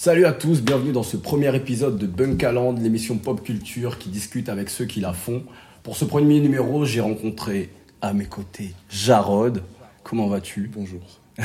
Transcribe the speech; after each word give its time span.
Salut 0.00 0.26
à 0.26 0.32
tous, 0.32 0.62
bienvenue 0.62 0.92
dans 0.92 1.02
ce 1.02 1.16
premier 1.16 1.52
épisode 1.56 1.98
de 1.98 2.06
Bunkaland, 2.06 2.74
l'émission 2.74 3.16
pop 3.16 3.42
culture 3.42 3.98
qui 3.98 4.10
discute 4.10 4.48
avec 4.48 4.70
ceux 4.70 4.84
qui 4.84 5.00
la 5.00 5.12
font. 5.12 5.42
Pour 5.82 5.96
ce 5.96 6.04
premier 6.04 6.38
numéro, 6.38 6.84
j'ai 6.84 7.00
rencontré 7.00 7.70
à 8.00 8.12
mes 8.12 8.26
côtés 8.26 8.74
Jarod. 8.88 9.64
Comment 10.04 10.28
vas-tu? 10.28 10.70
Bonjour. 10.72 11.00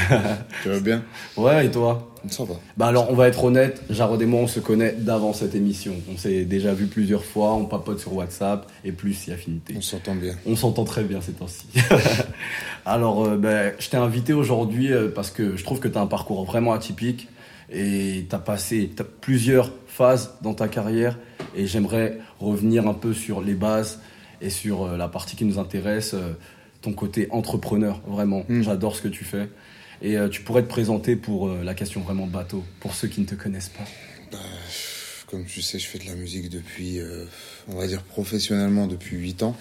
tu 0.61 0.69
vas 0.69 0.79
bien? 0.81 1.03
Ouais, 1.35 1.65
et 1.65 1.71
toi? 1.71 2.13
Ça 2.29 2.43
va. 2.43 2.53
Bah 2.77 2.85
alors, 2.85 3.09
on 3.09 3.15
va 3.15 3.27
être 3.27 3.43
honnête, 3.43 3.81
Jarod 3.89 4.21
et 4.21 4.27
moi, 4.27 4.41
on 4.41 4.47
se 4.47 4.59
connaît 4.59 4.91
d'avant 4.99 5.33
cette 5.33 5.55
émission. 5.55 5.95
On 6.13 6.15
s'est 6.15 6.45
déjà 6.45 6.75
vu 6.75 6.85
plusieurs 6.85 7.25
fois, 7.25 7.55
on 7.55 7.65
papote 7.65 7.99
sur 7.99 8.13
WhatsApp, 8.13 8.71
et 8.85 8.91
plus 8.91 9.15
si 9.15 9.31
affinité. 9.31 9.73
On 9.75 9.81
s'entend 9.81 10.13
bien. 10.13 10.35
On 10.45 10.55
s'entend 10.55 10.83
très 10.83 11.03
bien 11.03 11.21
ces 11.21 11.31
temps-ci. 11.31 11.65
alors, 12.85 13.25
euh, 13.25 13.35
ben, 13.35 13.73
je 13.79 13.89
t'ai 13.89 13.97
invité 13.97 14.31
aujourd'hui 14.31 14.93
euh, 14.93 15.09
parce 15.09 15.31
que 15.31 15.57
je 15.57 15.63
trouve 15.63 15.79
que 15.79 15.87
tu 15.87 15.97
as 15.97 16.01
un 16.01 16.07
parcours 16.07 16.45
vraiment 16.45 16.73
atypique 16.73 17.29
et 17.73 18.25
tu 18.29 18.35
as 18.35 18.39
passé 18.39 18.89
plusieurs 19.21 19.71
phases 19.87 20.35
dans 20.41 20.53
ta 20.53 20.67
carrière 20.67 21.17
et 21.55 21.67
j'aimerais 21.67 22.19
revenir 22.39 22.87
un 22.87 22.93
peu 22.93 23.13
sur 23.13 23.41
les 23.41 23.55
bases 23.55 23.99
et 24.41 24.49
sur 24.49 24.83
euh, 24.83 24.97
la 24.97 25.07
partie 25.07 25.35
qui 25.35 25.45
nous 25.45 25.59
intéresse, 25.59 26.13
euh, 26.13 26.33
ton 26.81 26.93
côté 26.93 27.27
entrepreneur, 27.31 28.01
vraiment. 28.07 28.43
Mm. 28.47 28.61
J'adore 28.61 28.95
ce 28.95 29.01
que 29.01 29.07
tu 29.07 29.23
fais. 29.23 29.49
Et 30.01 30.17
euh, 30.17 30.29
tu 30.29 30.41
pourrais 30.41 30.63
te 30.63 30.67
présenter 30.67 31.15
pour 31.15 31.47
la 31.49 31.73
question 31.73 32.01
vraiment 32.01 32.27
bateau, 32.27 32.63
pour 32.79 32.93
ceux 32.93 33.07
qui 33.07 33.21
ne 33.21 33.25
te 33.25 33.35
connaissent 33.35 33.69
pas. 33.69 33.85
Bah, 34.31 34.39
comme 35.33 35.45
tu 35.45 35.63
sais, 35.63 35.79
je 35.79 35.87
fais 35.87 35.97
de 35.97 36.05
la 36.05 36.13
musique 36.13 36.47
depuis, 36.47 36.99
euh, 36.99 37.25
on 37.67 37.75
va 37.75 37.87
dire 37.87 38.03
professionnellement, 38.03 38.85
depuis 38.85 39.17
8 39.17 39.41
ans. 39.41 39.57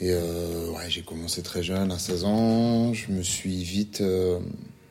Et 0.00 0.10
euh, 0.10 0.72
ouais, 0.72 0.88
j'ai 0.88 1.02
commencé 1.02 1.40
très 1.40 1.62
jeune, 1.62 1.92
à 1.92 2.00
16 2.00 2.24
ans. 2.24 2.92
Je 2.92 3.12
me 3.12 3.22
suis 3.22 3.62
vite, 3.62 4.00
euh, 4.00 4.40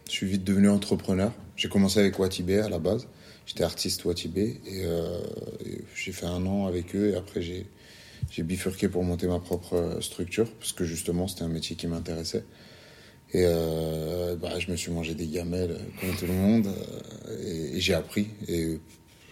je 0.08 0.14
suis 0.14 0.28
vite 0.28 0.46
devenu 0.46 0.70
entrepreneur. 0.70 1.34
J'ai 1.60 1.68
commencé 1.68 2.00
avec 2.00 2.18
Watibé 2.18 2.60
à 2.60 2.70
la 2.70 2.80
base. 2.80 3.06
J'étais 3.46 3.66
artiste 3.66 4.06
Watibé 4.06 4.62
et, 4.66 4.86
euh, 4.86 5.20
j'ai 5.94 6.14
fait 6.14 6.26
un 6.26 6.46
an 6.46 6.68
avec 6.68 6.96
eux 6.96 7.10
et 7.10 7.16
après 7.18 7.42
j'ai 7.42 7.66
bifurqué 8.38 8.88
pour 8.88 9.04
monter 9.04 9.28
ma 9.28 9.40
propre 9.40 9.74
euh, 9.74 10.00
structure 10.00 10.50
parce 10.54 10.72
que 10.72 10.86
justement 10.86 11.28
c'était 11.28 11.42
un 11.42 11.50
métier 11.50 11.76
qui 11.76 11.88
m'intéressait. 11.88 12.46
Et 13.34 13.44
euh, 13.46 14.38
bah, 14.38 14.58
je 14.58 14.72
me 14.72 14.78
suis 14.78 14.90
mangé 14.90 15.16
des 15.16 15.28
gamelles 15.28 15.78
comme 16.00 16.16
tout 16.16 16.28
le 16.28 16.34
monde 16.34 16.70
et, 17.44 17.76
et 17.76 17.82
j'ai 17.82 17.94
appris. 17.94 18.30
Et 18.48 18.80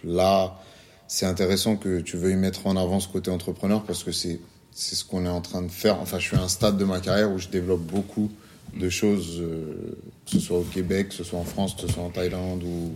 là, 0.04 0.60
c'est 1.06 1.24
intéressant 1.24 1.76
que 1.76 2.00
tu 2.00 2.18
veuilles 2.18 2.36
mettre 2.36 2.66
en 2.66 2.76
avant 2.76 3.00
ce 3.00 3.08
côté 3.08 3.30
entrepreneur 3.30 3.84
parce 3.84 4.04
que 4.04 4.12
c'est 4.12 4.38
c'est 4.70 4.96
ce 4.96 5.04
qu'on 5.04 5.24
est 5.24 5.30
en 5.30 5.40
train 5.40 5.62
de 5.62 5.70
faire. 5.70 5.98
Enfin, 5.98 6.18
je 6.18 6.26
suis 6.26 6.36
à 6.36 6.42
un 6.42 6.48
stade 6.48 6.76
de 6.76 6.84
ma 6.84 7.00
carrière 7.00 7.32
où 7.32 7.38
je 7.38 7.48
développe 7.48 7.80
beaucoup 7.80 8.30
de 8.76 8.88
choses, 8.88 9.40
euh, 9.40 9.96
que 10.26 10.32
ce 10.32 10.40
soit 10.40 10.58
au 10.58 10.64
Québec, 10.64 11.08
que 11.10 11.14
ce 11.14 11.24
soit 11.24 11.38
en 11.38 11.44
France, 11.44 11.74
que 11.74 11.82
ce 11.82 11.88
soit 11.88 12.02
en 12.02 12.10
Thaïlande 12.10 12.62
ou. 12.62 12.92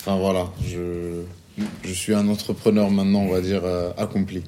Enfin 0.00 0.16
voilà, 0.16 0.50
je, 0.66 1.22
je 1.84 1.92
suis 1.92 2.14
un 2.14 2.28
entrepreneur 2.28 2.90
maintenant, 2.90 3.20
on 3.20 3.30
va 3.30 3.40
dire, 3.40 3.64
euh, 3.64 3.92
accompli. 3.96 4.42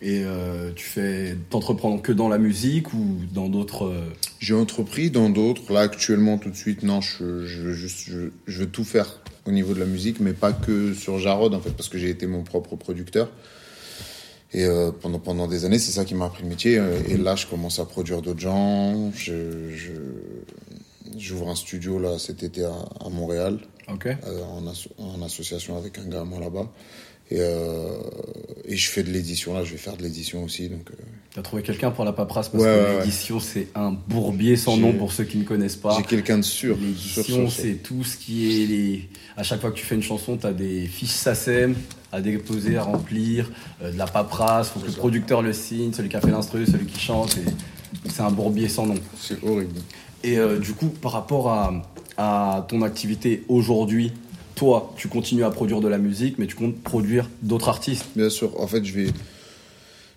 Et 0.00 0.22
euh, 0.24 0.70
tu 0.76 0.84
fais 0.84 1.36
t'entreprends 1.50 1.98
que 1.98 2.12
dans 2.12 2.28
la 2.28 2.38
musique 2.38 2.92
ou 2.94 3.18
dans 3.32 3.48
d'autres 3.48 3.86
euh, 3.86 4.04
J'ai 4.38 4.54
entrepris 4.54 5.10
dans 5.10 5.28
d'autres. 5.28 5.72
Là, 5.72 5.80
actuellement, 5.80 6.38
tout 6.38 6.50
de 6.50 6.56
suite, 6.56 6.84
non, 6.84 7.00
je, 7.00 7.46
je, 7.46 7.72
je 8.46 8.58
veux 8.58 8.68
tout 8.68 8.84
faire 8.84 9.20
au 9.44 9.50
niveau 9.50 9.74
de 9.74 9.80
la 9.80 9.86
musique, 9.86 10.20
mais 10.20 10.34
pas 10.34 10.52
que 10.52 10.94
sur 10.94 11.18
Jarod, 11.18 11.54
en 11.54 11.60
fait, 11.60 11.70
parce 11.70 11.88
que 11.88 11.98
j'ai 11.98 12.10
été 12.10 12.26
mon 12.26 12.44
propre 12.44 12.76
producteur. 12.76 13.30
Et 14.54 14.64
euh, 14.64 14.90
pendant, 14.92 15.18
pendant 15.18 15.46
des 15.46 15.64
années, 15.64 15.78
c'est 15.78 15.92
ça 15.92 16.04
qui 16.04 16.14
m'a 16.14 16.26
appris 16.26 16.42
le 16.42 16.48
métier. 16.48 16.78
euh, 16.78 16.98
Et 17.08 17.16
là, 17.18 17.36
je 17.36 17.46
commence 17.46 17.78
à 17.80 17.84
produire 17.84 18.22
d'autres 18.22 18.40
gens. 18.40 19.10
Je, 19.12 19.70
je, 19.74 19.92
j'ouvre 21.18 21.48
un 21.50 21.54
studio 21.54 21.98
là 21.98 22.18
cet 22.18 22.42
été 22.42 22.64
à, 22.64 22.72
à 23.04 23.08
Montréal, 23.10 23.58
Ok. 23.92 24.06
euh, 24.06 24.42
en, 24.44 24.66
asso- 24.66 24.88
en 24.98 25.20
association 25.22 25.76
avec 25.76 25.98
un 25.98 26.04
gars 26.08 26.20
à 26.22 26.24
moi 26.24 26.40
là-bas. 26.40 26.66
Et, 27.30 27.36
euh, 27.40 27.98
et 28.64 28.76
je 28.76 28.88
fais 28.90 29.02
de 29.02 29.10
l'édition 29.10 29.54
là. 29.54 29.64
Je 29.64 29.72
vais 29.72 29.76
faire 29.78 29.96
de 29.96 30.02
l'édition 30.02 30.44
aussi. 30.44 30.68
Donc, 30.68 30.90
euh, 30.90 30.94
T'as 31.34 31.42
trouvé 31.42 31.62
quelqu'un 31.62 31.90
pour 31.90 32.04
la 32.04 32.12
paperasse? 32.12 32.48
Parce 32.48 32.64
Ouais, 32.64 32.70
que 32.70 32.74
ouais, 32.84 32.90
ouais. 32.96 32.98
l'édition 33.00 33.38
c'est 33.38 33.68
un 33.74 33.92
bourbier 33.92 34.56
sans 34.56 34.76
nom 34.78 34.92
pour 34.94 35.12
ceux 35.12 35.24
qui 35.24 35.36
ne 35.36 35.44
connaissent 35.44 35.76
pas. 35.76 35.94
j'ai 35.98 36.02
quelqu'un 36.04 36.38
de 36.38 36.42
sûr. 36.42 36.76
L'édition 36.80 37.48
c'est 37.50 37.74
tout 37.82 38.02
ce 38.02 38.16
qui 38.16 38.62
est 38.62 38.66
les. 38.66 39.08
À 39.36 39.42
chaque 39.42 39.60
fois 39.60 39.70
que 39.70 39.76
tu 39.76 39.84
fais 39.84 39.94
une 39.94 40.02
chanson, 40.02 40.36
t'as 40.36 40.52
des 40.52 40.86
fiches 40.86 41.10
SACEM 41.10 41.74
à 42.10 42.22
déposer, 42.22 42.78
à 42.78 42.82
remplir, 42.82 43.50
euh, 43.82 43.92
de 43.92 43.98
la 43.98 44.06
paperasse, 44.06 44.70
faut 44.70 44.80
que 44.80 44.86
le 44.86 44.92
producteur 44.92 45.42
le 45.42 45.52
signe, 45.52 45.92
celui 45.92 46.08
qui 46.08 46.16
a 46.16 46.20
fait 46.22 46.30
l'instru, 46.30 46.64
celui 46.64 46.86
qui 46.86 46.98
chante. 46.98 47.36
C'est 48.08 48.22
un 48.22 48.30
bourbier 48.30 48.68
sans 48.68 48.86
nom. 48.86 48.94
C'est 49.20 49.42
horrible. 49.44 49.78
Et 50.24 50.38
euh, 50.38 50.58
du 50.58 50.72
coup, 50.72 50.88
par 50.88 51.12
rapport 51.12 51.50
à, 51.50 51.82
à 52.16 52.66
ton 52.68 52.80
activité 52.82 53.44
aujourd'hui, 53.48 54.12
toi, 54.58 54.92
tu 54.96 55.08
continues 55.08 55.44
à 55.44 55.50
produire 55.50 55.80
de 55.80 55.88
la 55.88 55.98
musique, 55.98 56.36
mais 56.38 56.46
tu 56.46 56.56
comptes 56.56 56.76
produire 56.82 57.28
d'autres 57.42 57.68
artistes. 57.68 58.04
Bien 58.16 58.28
sûr, 58.30 58.60
en 58.60 58.66
fait, 58.66 58.84
je 58.84 58.92
vais, 58.92 59.06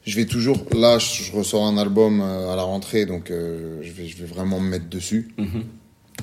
je 0.06 0.16
vais 0.16 0.26
toujours. 0.26 0.58
Là, 0.76 0.98
je 1.00 1.32
ressors 1.32 1.66
un 1.66 1.78
album 1.78 2.22
euh, 2.22 2.52
à 2.52 2.56
la 2.56 2.64
rentrée, 2.64 3.06
donc 3.06 3.30
euh, 3.32 3.78
je, 3.82 3.92
vais, 3.92 4.08
je 4.08 4.18
vais 4.18 4.26
vraiment 4.26 4.60
me 4.60 4.70
mettre 4.70 4.90
dessus. 4.90 5.30
Mhm. 5.38 5.64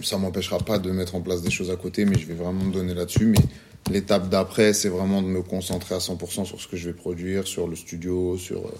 Ça 0.03 0.19
m'empêchera 0.19 0.59
pas 0.59 0.79
de 0.79 0.91
mettre 0.91 1.15
en 1.15 1.21
place 1.21 1.43
des 1.43 1.51
choses 1.51 1.71
à 1.71 1.77
côté, 1.77 2.05
mais 2.05 2.19
je 2.19 2.27
vais 2.27 2.35
vraiment 2.35 2.65
me 2.65 2.73
donner 2.73 2.95
là-dessus. 2.95 3.27
Mais 3.27 3.39
l'étape 3.93 4.29
d'après, 4.29 4.73
c'est 4.73 4.89
vraiment 4.89 5.23
de 5.23 5.27
me 5.29 5.43
concentrer 5.43 5.95
à 5.95 5.99
100% 5.99 6.45
sur 6.45 6.61
ce 6.61 6.69
que 6.69 6.77
je 6.77 6.89
vais 6.91 6.95
produire, 6.95 7.47
sur 7.47 7.67
le 7.69 7.75
studio, 7.77 8.37
sur, 8.37 8.59
euh, 8.59 8.71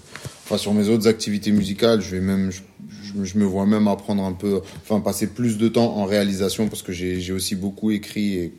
enfin, 0.45 0.57
sur 0.57 0.73
mes 0.73 0.87
autres 0.89 1.07
activités 1.07 1.51
musicales. 1.51 2.01
Je 2.01 2.11
vais 2.15 2.21
même, 2.21 2.51
je, 2.51 2.61
je- 3.03 3.23
je 3.23 3.37
me 3.37 3.43
vois 3.45 3.65
même 3.65 3.87
apprendre 3.87 4.23
un 4.23 4.33
peu, 4.33 4.61
enfin, 4.81 4.99
passer 5.01 5.27
plus 5.27 5.57
de 5.57 5.67
temps 5.67 5.95
en 5.97 6.05
réalisation 6.05 6.67
parce 6.67 6.83
que 6.83 6.91
j'ai 6.93 7.31
aussi 7.33 7.55
beaucoup 7.55 7.91
écrit 7.91 8.35
et 8.35 8.53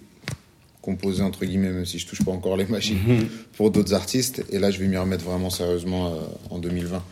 composé 0.82 1.22
entre 1.22 1.44
guillemets, 1.44 1.70
même 1.70 1.84
si 1.86 1.98
je 1.98 2.06
touche 2.06 2.22
pas 2.22 2.30
encore 2.32 2.56
les 2.56 2.64
machines 2.66 2.98
pour 3.56 3.70
d'autres 3.70 3.94
artistes. 3.94 4.44
Et 4.50 4.58
là, 4.58 4.70
je 4.70 4.78
vais 4.78 4.86
m'y 4.88 4.96
remettre 4.96 5.24
vraiment 5.24 5.50
sérieusement 5.50 6.08
euh, 6.08 6.18
en 6.50 6.58
2020. 6.58 7.02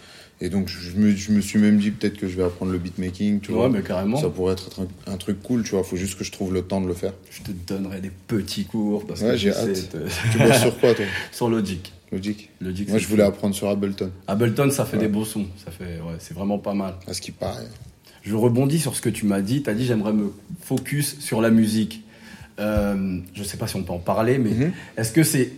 Et 0.40 0.50
donc, 0.50 0.68
je 0.68 0.96
me, 0.96 1.14
je 1.16 1.32
me 1.32 1.40
suis 1.40 1.58
même 1.58 1.78
dit 1.78 1.90
peut-être 1.90 2.16
que 2.16 2.28
je 2.28 2.36
vais 2.36 2.44
apprendre 2.44 2.70
le 2.70 2.78
beatmaking, 2.78 3.40
tu 3.40 3.50
Ouais, 3.50 3.56
vois. 3.56 3.68
mais 3.68 3.82
carrément. 3.82 4.20
Ça 4.20 4.28
pourrait 4.30 4.52
être 4.52 4.70
un, 5.06 5.12
un 5.12 5.16
truc 5.16 5.42
cool, 5.42 5.64
tu 5.64 5.70
vois. 5.72 5.82
Faut 5.82 5.96
juste 5.96 6.16
que 6.16 6.22
je 6.22 6.30
trouve 6.30 6.54
le 6.54 6.62
temps 6.62 6.80
de 6.80 6.86
le 6.86 6.94
faire. 6.94 7.12
Je 7.30 7.42
te 7.42 7.50
donnerai 7.50 8.00
des 8.00 8.10
petits 8.28 8.64
cours 8.64 9.04
parce 9.06 9.20
Ouais, 9.20 9.32
que 9.32 9.36
j'ai 9.36 9.52
sais 9.52 9.58
hâte. 9.58 9.90
te- 9.90 9.96
Tu 10.32 10.38
bosses 10.38 10.60
sur 10.60 10.78
quoi, 10.78 10.94
toi 10.94 11.04
sur 11.32 11.48
Logic. 11.50 11.92
Logic 12.12 12.50
Logic 12.60 12.88
Moi, 12.88 12.98
je 12.98 13.06
voulais 13.08 13.24
apprendre 13.24 13.54
sur 13.54 13.68
Ableton, 13.68 14.10
Ableton, 14.28 14.70
ça 14.70 14.84
fait 14.86 14.96
Ouais. 14.96 15.02
des 15.02 15.08
beaux 15.08 15.24
sons. 15.26 15.46
Ça 15.64 15.70
fait, 15.72 15.84
ouais, 16.00 16.14
c'est 16.20 16.34
vraiment 16.34 16.58
pas 16.58 16.72
mal. 16.72 16.94
à 17.08 17.12
ce 17.14 17.20
qui 17.20 17.32
paraît. 17.32 17.66
Je 18.22 18.34
rebondis 18.34 18.78
sur 18.78 18.94
ce 18.94 19.00
que 19.02 19.10
tu 19.10 19.26
m'as 19.26 19.40
dit. 19.40 19.62
Tu 19.64 19.68
as 19.70 19.74
dit 19.74 19.84
j'aimerais 19.86 20.12
me 20.12 20.32
focus 20.62 21.18
sur 21.20 21.40
la 21.42 21.50
musique. 21.50 22.02
Euh, 22.58 23.18
je 23.34 23.42
sais 23.42 23.56
pas 23.56 23.66
si 23.66 23.76
on 23.76 23.82
peut 23.82 23.92
en 23.92 23.98
parler, 23.98 24.38
mais 24.38 24.50
Mhm. 24.50 24.72
est-ce 24.96 25.12
que 25.12 25.22
c'est 25.22 25.50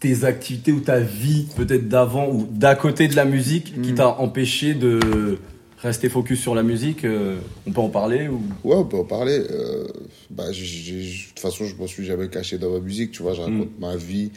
tes 0.00 0.24
activités 0.24 0.72
ou 0.72 0.80
ta 0.80 1.00
vie 1.00 1.46
peut-être 1.56 1.88
d'avant 1.88 2.28
ou 2.30 2.46
d'à 2.50 2.74
côté 2.74 3.08
de 3.08 3.16
la 3.16 3.24
musique 3.24 3.80
qui 3.82 3.90
Mhm. 3.90 3.94
t'a 3.96 4.08
empêché 4.20 4.74
de 4.74 5.38
rester 5.82 6.08
focus 6.08 6.40
sur 6.40 6.54
la 6.54 6.62
musique 6.62 7.04
euh, 7.04 7.36
On 7.66 7.72
peut 7.72 7.80
en 7.80 7.88
parler 7.88 8.28
ou? 8.28 8.40
Ouais, 8.64 8.76
on 8.76 8.84
peut 8.84 8.96
en 8.96 9.04
parler. 9.04 9.38
Euh, 9.50 9.84
bah, 10.30 10.48
de 10.48 11.28
toute 11.28 11.38
façon, 11.40 11.64
je 11.64 11.74
me 11.80 11.86
suis 11.86 12.04
jamais 12.04 12.28
caché 12.28 12.58
dans 12.58 12.70
ma 12.70 12.80
musique, 12.80 13.12
tu 13.12 13.22
vois. 13.22 13.34
Je 13.34 13.40
raconte 13.42 13.78
ma 13.78 13.96
vie. 13.96 14.30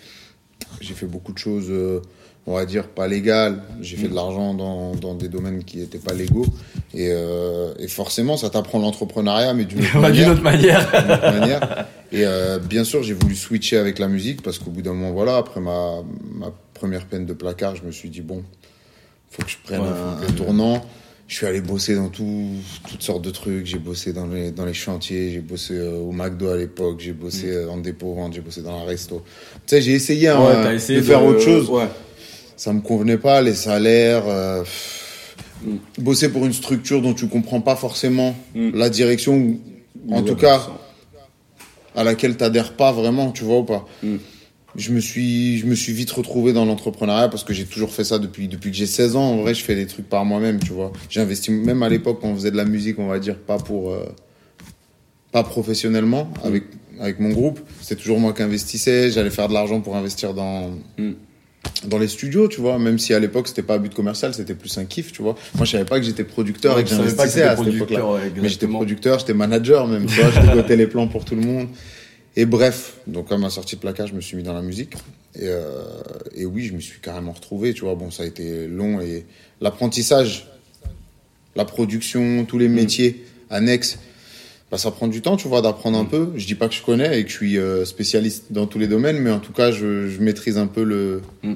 J'ai 0.82 0.94
fait 0.94 1.06
beaucoup 1.08 1.32
de 1.34 1.38
choses, 1.38 1.72
on 2.50 2.56
va 2.56 2.66
dire, 2.66 2.88
pas 2.88 3.08
légales. 3.08 3.62
J'ai 3.80 3.96
fait 3.96 4.08
de 4.08 4.16
l'argent 4.16 4.54
dans, 4.56 4.96
dans 4.96 5.14
des 5.14 5.28
domaines 5.28 5.64
qui 5.64 5.78
n'étaient 5.78 6.00
pas 6.00 6.14
légaux. 6.14 6.48
Et, 6.96 7.10
euh, 7.12 7.74
et 7.78 7.88
forcément, 7.88 8.36
ça 8.38 8.50
t'apprend 8.50 8.80
l'entrepreneuriat, 8.80 9.54
mais 9.54 9.66
d'une 9.66 9.80
autre 9.82 10.00
manière. 10.00 10.32
autre 10.32 10.42
manière 10.42 10.90
d'une 10.92 11.12
autre 11.12 11.32
manière. 11.40 11.86
Et 12.12 12.26
euh, 12.26 12.58
bien 12.58 12.84
sûr, 12.84 13.04
j'ai 13.04 13.14
voulu 13.14 13.36
switcher 13.36 13.78
avec 13.78 14.00
la 14.00 14.08
musique 14.08 14.42
parce 14.42 14.58
qu'au 14.58 14.72
bout 14.72 14.82
d'un 14.82 14.94
moment, 14.94 15.12
voilà, 15.12 15.38
après 15.38 15.62
ma, 15.62 15.98
ma 16.34 16.52
première 16.74 17.06
peine 17.06 17.26
de 17.28 17.34
placard, 17.34 17.76
je 17.76 17.84
me 17.84 17.92
suis 17.92 18.10
dit, 18.10 18.22
bon, 18.22 18.44
faut 19.30 19.44
que 19.44 19.50
je 19.52 19.58
prenne 19.64 19.82
Ouais, 19.82 19.88
un, 19.88 20.26
que- 20.26 20.32
un 20.32 20.36
tournant. 20.36 20.82
Je 21.28 21.36
suis 21.36 21.46
allé 21.46 21.62
bosser 21.62 21.94
dans 21.94 22.08
tout, 22.10 22.48
toutes 22.90 23.04
sortes 23.04 23.22
de 23.24 23.30
trucs. 23.30 23.68
J'ai 23.68 23.78
bossé 23.78 24.12
dans 24.14 24.26
les, 24.26 24.50
dans 24.50 24.66
les 24.66 24.74
chantiers, 24.74 25.30
j'ai 25.30 25.42
bossé 25.42 25.76
euh, 25.76 26.00
au 26.00 26.12
McDo 26.12 26.50
à 26.50 26.58
l'époque, 26.58 26.96
j'ai 27.00 27.14
bossé 27.14 27.52
euh, 27.52 27.70
en 27.70 27.78
dépôt-vente, 27.78 28.34
j'ai 28.34 28.42
bossé 28.42 28.64
dans 28.64 28.76
la 28.80 28.86
resto. 28.86 29.22
Tu 29.68 29.76
sais, 29.76 29.82
j'ai 29.84 29.92
essayé, 29.92 30.30
hein, 30.30 30.42
Ouais, 30.66 30.76
essayé 30.76 31.02
de 31.02 31.06
faire 31.06 31.24
autre 31.24 31.42
chose. 31.42 31.70
Ouais. 31.70 31.86
Ça 32.60 32.74
me 32.74 32.82
convenait 32.82 33.18
pas, 33.18 33.42
les 33.42 33.54
salaires. 33.56 34.24
euh, 34.28 34.64
Bosser 35.98 36.30
pour 36.30 36.46
une 36.46 36.52
structure 36.54 37.02
dont 37.02 37.14
tu 37.14 37.28
comprends 37.28 37.62
pas 37.62 37.76
forcément 37.78 38.36
Mm. 38.56 38.72
la 38.74 38.90
direction, 38.90 39.36
ou 39.38 40.14
en 40.14 40.22
tout 40.24 40.36
cas 40.36 40.68
à 41.96 42.04
laquelle 42.04 42.36
t'adhères 42.38 42.74
pas 42.74 42.92
vraiment, 42.92 43.32
tu 43.32 43.44
vois 43.46 43.60
ou 43.60 43.64
pas. 43.64 43.86
Mm. 44.04 44.16
Je 44.76 44.92
me 44.92 45.00
suis, 45.00 45.58
je 45.58 45.66
me 45.66 45.76
suis 45.76 45.94
vite 45.94 46.12
retrouvé 46.12 46.52
dans 46.54 46.66
l'entrepreneuriat 46.66 47.30
parce 47.30 47.44
que 47.46 47.54
j'ai 47.54 47.66
toujours 47.66 47.92
fait 47.92 48.04
ça 48.04 48.20
depuis, 48.20 48.48
depuis 48.50 48.72
que 48.72 48.76
j'ai 48.78 48.86
16 48.86 49.16
ans. 49.16 49.24
En 49.32 49.38
vrai, 49.38 49.54
je 49.56 49.64
fais 49.64 49.76
des 49.76 49.88
trucs 49.88 50.08
par 50.10 50.26
moi-même, 50.26 50.60
tu 50.60 50.74
vois. 50.74 50.92
J'ai 51.10 51.22
investi, 51.22 51.52
même 51.52 51.82
à 51.82 51.88
l'époque, 51.90 52.20
quand 52.22 52.28
on 52.28 52.36
faisait 52.36 52.52
de 52.52 52.58
la 52.58 52.66
musique, 52.66 53.00
on 53.00 53.08
va 53.08 53.20
dire, 53.20 53.38
pas 53.38 53.58
pour, 53.58 53.92
euh, 53.92 54.06
pas 55.32 55.44
professionnellement, 55.44 56.30
avec, 56.44 56.64
avec 57.00 57.20
mon 57.20 57.30
groupe. 57.30 57.60
C'était 57.82 57.96
toujours 58.02 58.20
moi 58.20 58.32
qui 58.34 58.44
investissais. 58.44 59.12
J'allais 59.12 59.30
faire 59.32 59.48
de 59.48 59.54
l'argent 59.54 59.80
pour 59.82 59.96
investir 59.96 60.34
dans, 60.34 60.70
Mm. 60.98 61.12
Dans 61.86 61.98
les 61.98 62.08
studios, 62.08 62.48
tu 62.48 62.60
vois. 62.62 62.78
Même 62.80 63.00
si 63.00 63.14
à 63.14 63.20
l'époque, 63.20 63.48
c'était 63.48 63.64
pas 63.64 63.76
à 63.76 63.78
but 63.78 63.94
commercial, 63.94 64.34
c'était 64.34 64.56
plus 64.56 64.78
un 64.78 64.86
kiff, 64.86 65.12
tu 65.12 65.22
vois. 65.22 65.36
Moi, 65.56 65.66
je 65.66 65.72
savais 65.72 65.86
pas 65.86 66.00
que 66.00 66.06
j'étais 66.06 66.24
producteur 66.24 66.76
Ouais, 66.76 66.82
et 66.82 66.84
que 66.84 66.90
j'investissais 66.90 67.44
à 67.44 67.56
cette 67.58 67.68
époque-là. 67.68 68.06
ouais, 68.06 68.32
Mais 68.42 68.50
j'étais 68.50 68.68
producteur, 68.68 69.20
j'étais 69.20 69.34
manager 69.34 69.88
même, 69.88 70.06
tu 70.06 70.20
vois, 70.20 70.30
je 70.32 70.40
dégotais 70.48 70.76
les 70.76 70.88
plans 70.88 71.08
pour 71.08 71.26
tout 71.26 71.36
le 71.36 71.42
monde. 71.42 71.68
Et 72.36 72.46
bref, 72.46 72.96
donc 73.08 73.32
à 73.32 73.38
ma 73.38 73.50
sortie 73.50 73.76
de 73.76 73.82
placard, 73.82 74.08
je 74.08 74.14
me 74.14 74.22
suis 74.22 74.38
mis 74.38 74.44
dans 74.44 74.54
la 74.54 74.62
musique. 74.62 74.94
Et, 75.36 75.42
euh, 75.48 75.84
et 76.36 76.46
oui, 76.46 76.66
je 76.66 76.74
me 76.74 76.80
suis 76.80 77.00
carrément 77.00 77.32
retrouvé, 77.32 77.74
tu 77.74 77.82
vois. 77.86 77.96
Bon, 77.96 78.12
ça 78.12 78.24
a 78.24 78.26
été 78.26 78.68
long 78.68 79.00
et 79.02 79.26
l'apprentissage, 79.62 80.48
la 81.56 81.66
production, 81.66 82.46
tous 82.46 82.58
les 82.58 82.68
métiers 82.70 83.26
annexes, 83.50 84.00
bah, 84.72 84.78
ça 84.78 84.92
prend 84.92 85.08
du 85.08 85.22
temps, 85.22 85.36
tu 85.36 85.48
vois, 85.48 85.62
d'apprendre 85.62 85.98
un 85.98 86.06
peu. 86.06 86.32
Je 86.36 86.46
dis 86.46 86.56
pas 86.56 86.68
que 86.68 86.76
je 86.76 86.84
connais 86.84 87.20
et 87.20 87.24
que 87.24 87.30
je 87.30 87.36
suis 87.36 87.58
euh, 87.58 87.86
spécialiste 87.86 88.52
dans 88.52 88.68
tous 88.68 88.80
les 88.80 88.88
domaines, 88.88 89.18
mais 89.20 89.32
en 89.32 89.40
tout 89.40 89.54
cas, 89.54 89.72
je, 89.72 90.08
je 90.08 90.22
maîtrise 90.22 90.58
un 90.58 90.68
peu 90.68 90.84
le, 90.84 91.22
Mm. 91.44 91.54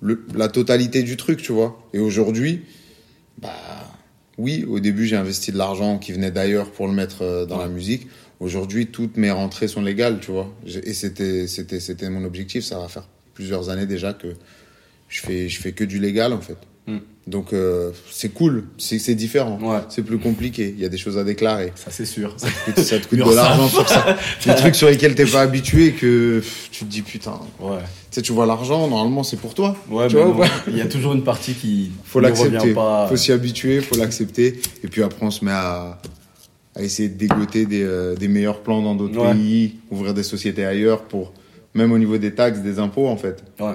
le, 0.00 0.24
la 0.34 0.48
totalité 0.48 1.02
du 1.02 1.16
truc, 1.16 1.42
tu 1.42 1.52
vois. 1.52 1.80
Et 1.92 1.98
aujourd'hui, 1.98 2.62
bah, 3.40 3.52
oui, 4.36 4.64
au 4.68 4.78
début, 4.78 5.06
j'ai 5.06 5.16
investi 5.16 5.50
de 5.52 5.58
l'argent 5.58 5.98
qui 5.98 6.12
venait 6.12 6.30
d'ailleurs 6.30 6.70
pour 6.70 6.86
le 6.86 6.92
mettre 6.92 7.22
euh, 7.22 7.44
dans 7.46 7.58
la 7.58 7.68
musique. 7.68 8.06
Aujourd'hui, 8.40 8.86
toutes 8.86 9.16
mes 9.16 9.32
rentrées 9.32 9.66
sont 9.66 9.82
légales, 9.82 10.20
tu 10.20 10.30
vois. 10.30 10.48
Et 10.84 10.94
c'était, 10.94 11.48
c'était, 11.48 11.80
c'était 11.80 12.08
mon 12.08 12.24
objectif. 12.24 12.62
Ça 12.62 12.78
va 12.78 12.86
faire 12.86 13.08
plusieurs 13.34 13.68
années 13.68 13.86
déjà 13.86 14.12
que 14.12 14.28
je 15.08 15.20
fais, 15.20 15.48
je 15.48 15.60
fais 15.60 15.72
que 15.72 15.82
du 15.82 15.98
légal, 15.98 16.32
en 16.32 16.40
fait. 16.40 16.56
Mm. 16.88 16.98
Donc, 17.26 17.52
euh, 17.52 17.90
c'est 18.10 18.30
cool. 18.30 18.64
C'est, 18.78 19.14
différent. 19.14 19.58
Ouais. 19.60 19.80
C'est 19.90 20.02
plus 20.02 20.18
compliqué. 20.18 20.74
Il 20.74 20.82
y 20.82 20.86
a 20.86 20.88
des 20.88 20.96
choses 20.96 21.18
à 21.18 21.24
déclarer. 21.24 21.72
Ça, 21.74 21.90
c'est 21.90 22.06
sûr. 22.06 22.32
Ça 22.38 22.48
te 22.48 22.64
coûte, 22.64 22.82
ça 22.82 22.98
te 22.98 23.06
coûte 23.06 23.18
de 23.18 23.34
l'argent 23.34 23.68
sur 23.68 23.86
ça. 23.86 24.16
Des 24.46 24.54
trucs 24.54 24.74
sur 24.74 24.88
lesquels 24.88 25.14
t'es 25.14 25.26
pas 25.26 25.42
habitué 25.42 25.92
que 25.92 26.42
tu 26.72 26.86
te 26.86 26.90
dis 26.90 27.02
putain. 27.02 27.38
Ouais. 27.60 27.76
Tu 27.80 27.84
sais, 28.12 28.22
tu 28.22 28.32
vois 28.32 28.46
l'argent, 28.46 28.88
normalement 28.88 29.22
c'est 29.22 29.36
pour 29.36 29.52
toi. 29.52 29.76
Ouais, 29.90 30.08
tu 30.08 30.16
mais 30.16 30.22
vois, 30.22 30.30
non, 30.30 30.36
ou 30.36 30.38
pas 30.38 30.48
il 30.68 30.78
y 30.78 30.80
a 30.80 30.86
toujours 30.86 31.12
une 31.12 31.22
partie 31.22 31.52
qui 31.52 31.90
faut 32.04 32.22
ne 32.22 32.28
l'accepter. 32.28 32.74
Faut 33.10 33.16
s'y 33.16 33.32
habituer, 33.32 33.82
faut 33.82 33.96
l'accepter. 33.96 34.58
Et 34.82 34.88
puis 34.88 35.02
après, 35.02 35.26
on 35.26 35.30
se 35.30 35.44
met 35.44 35.50
à, 35.52 36.00
à 36.74 36.82
essayer 36.82 37.10
de 37.10 37.18
dégoter 37.18 37.66
des, 37.66 37.82
euh, 37.82 38.14
des 38.14 38.28
meilleurs 38.28 38.62
plans 38.62 38.80
dans 38.80 38.94
d'autres 38.94 39.20
Ouais. 39.20 39.34
pays, 39.34 39.74
ouvrir 39.90 40.14
des 40.14 40.22
sociétés 40.22 40.64
ailleurs 40.64 41.02
pour, 41.02 41.34
même 41.74 41.92
au 41.92 41.98
niveau 41.98 42.16
des 42.16 42.34
taxes, 42.34 42.60
des 42.60 42.78
impôts 42.78 43.08
en 43.08 43.18
fait. 43.18 43.44
Ouais. 43.60 43.74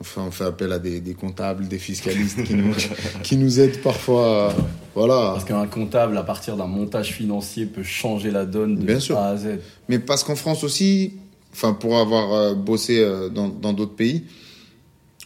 Enfin, 0.00 0.22
on 0.28 0.30
fait 0.30 0.44
appel 0.44 0.72
à 0.72 0.78
des, 0.78 1.00
des 1.00 1.12
comptables, 1.14 1.68
des 1.68 1.78
fiscalistes 1.78 2.42
qui 2.44 2.54
nous, 2.54 2.74
qui 3.22 3.36
nous 3.36 3.60
aident 3.60 3.82
parfois. 3.82 4.50
euh, 4.50 4.52
Voilà. 4.94 5.32
Parce 5.34 5.44
qu'un 5.44 5.66
comptable, 5.66 6.16
à 6.16 6.22
partir 6.22 6.56
d'un 6.56 6.66
montage 6.66 7.12
financier, 7.12 7.66
peut 7.66 7.82
changer 7.82 8.30
la 8.30 8.46
donne 8.46 8.76
de 8.76 8.84
Bien 8.86 8.98
sûr. 9.00 9.18
A 9.18 9.28
à 9.28 9.36
Z. 9.36 9.58
Mais 9.90 9.98
parce 9.98 10.24
qu'en 10.24 10.36
France 10.36 10.64
aussi, 10.64 11.12
enfin 11.52 11.74
pour 11.74 11.98
avoir 11.98 12.32
euh, 12.32 12.54
bossé 12.54 12.98
euh, 12.98 13.28
dans 13.28 13.48
dans 13.48 13.74
d'autres 13.74 13.94
pays, 13.94 14.24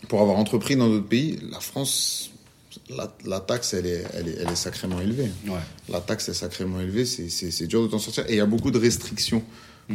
pour 0.08 0.20
avoir 0.20 0.38
entrepris 0.38 0.74
dans 0.74 0.88
d'autres 0.88 1.06
pays, 1.06 1.38
la 1.52 1.60
France, 1.60 2.32
la, 2.90 3.14
la 3.24 3.38
taxe 3.40 3.74
elle 3.74 3.86
est, 3.86 4.04
elle 4.14 4.28
est 4.28 4.36
elle 4.40 4.50
est 4.50 4.56
sacrément 4.56 5.00
élevée. 5.00 5.30
Ouais. 5.46 5.54
La 5.88 6.00
taxe 6.00 6.28
est 6.28 6.34
sacrément 6.34 6.80
élevée, 6.80 7.04
c'est 7.04 7.28
c'est 7.28 7.52
c'est 7.52 7.68
dur 7.68 7.82
de 7.82 7.86
t'en 7.86 8.00
sortir. 8.00 8.24
Et 8.28 8.32
il 8.32 8.36
y 8.38 8.40
a 8.40 8.46
beaucoup 8.46 8.72
de 8.72 8.78
restrictions 8.78 9.42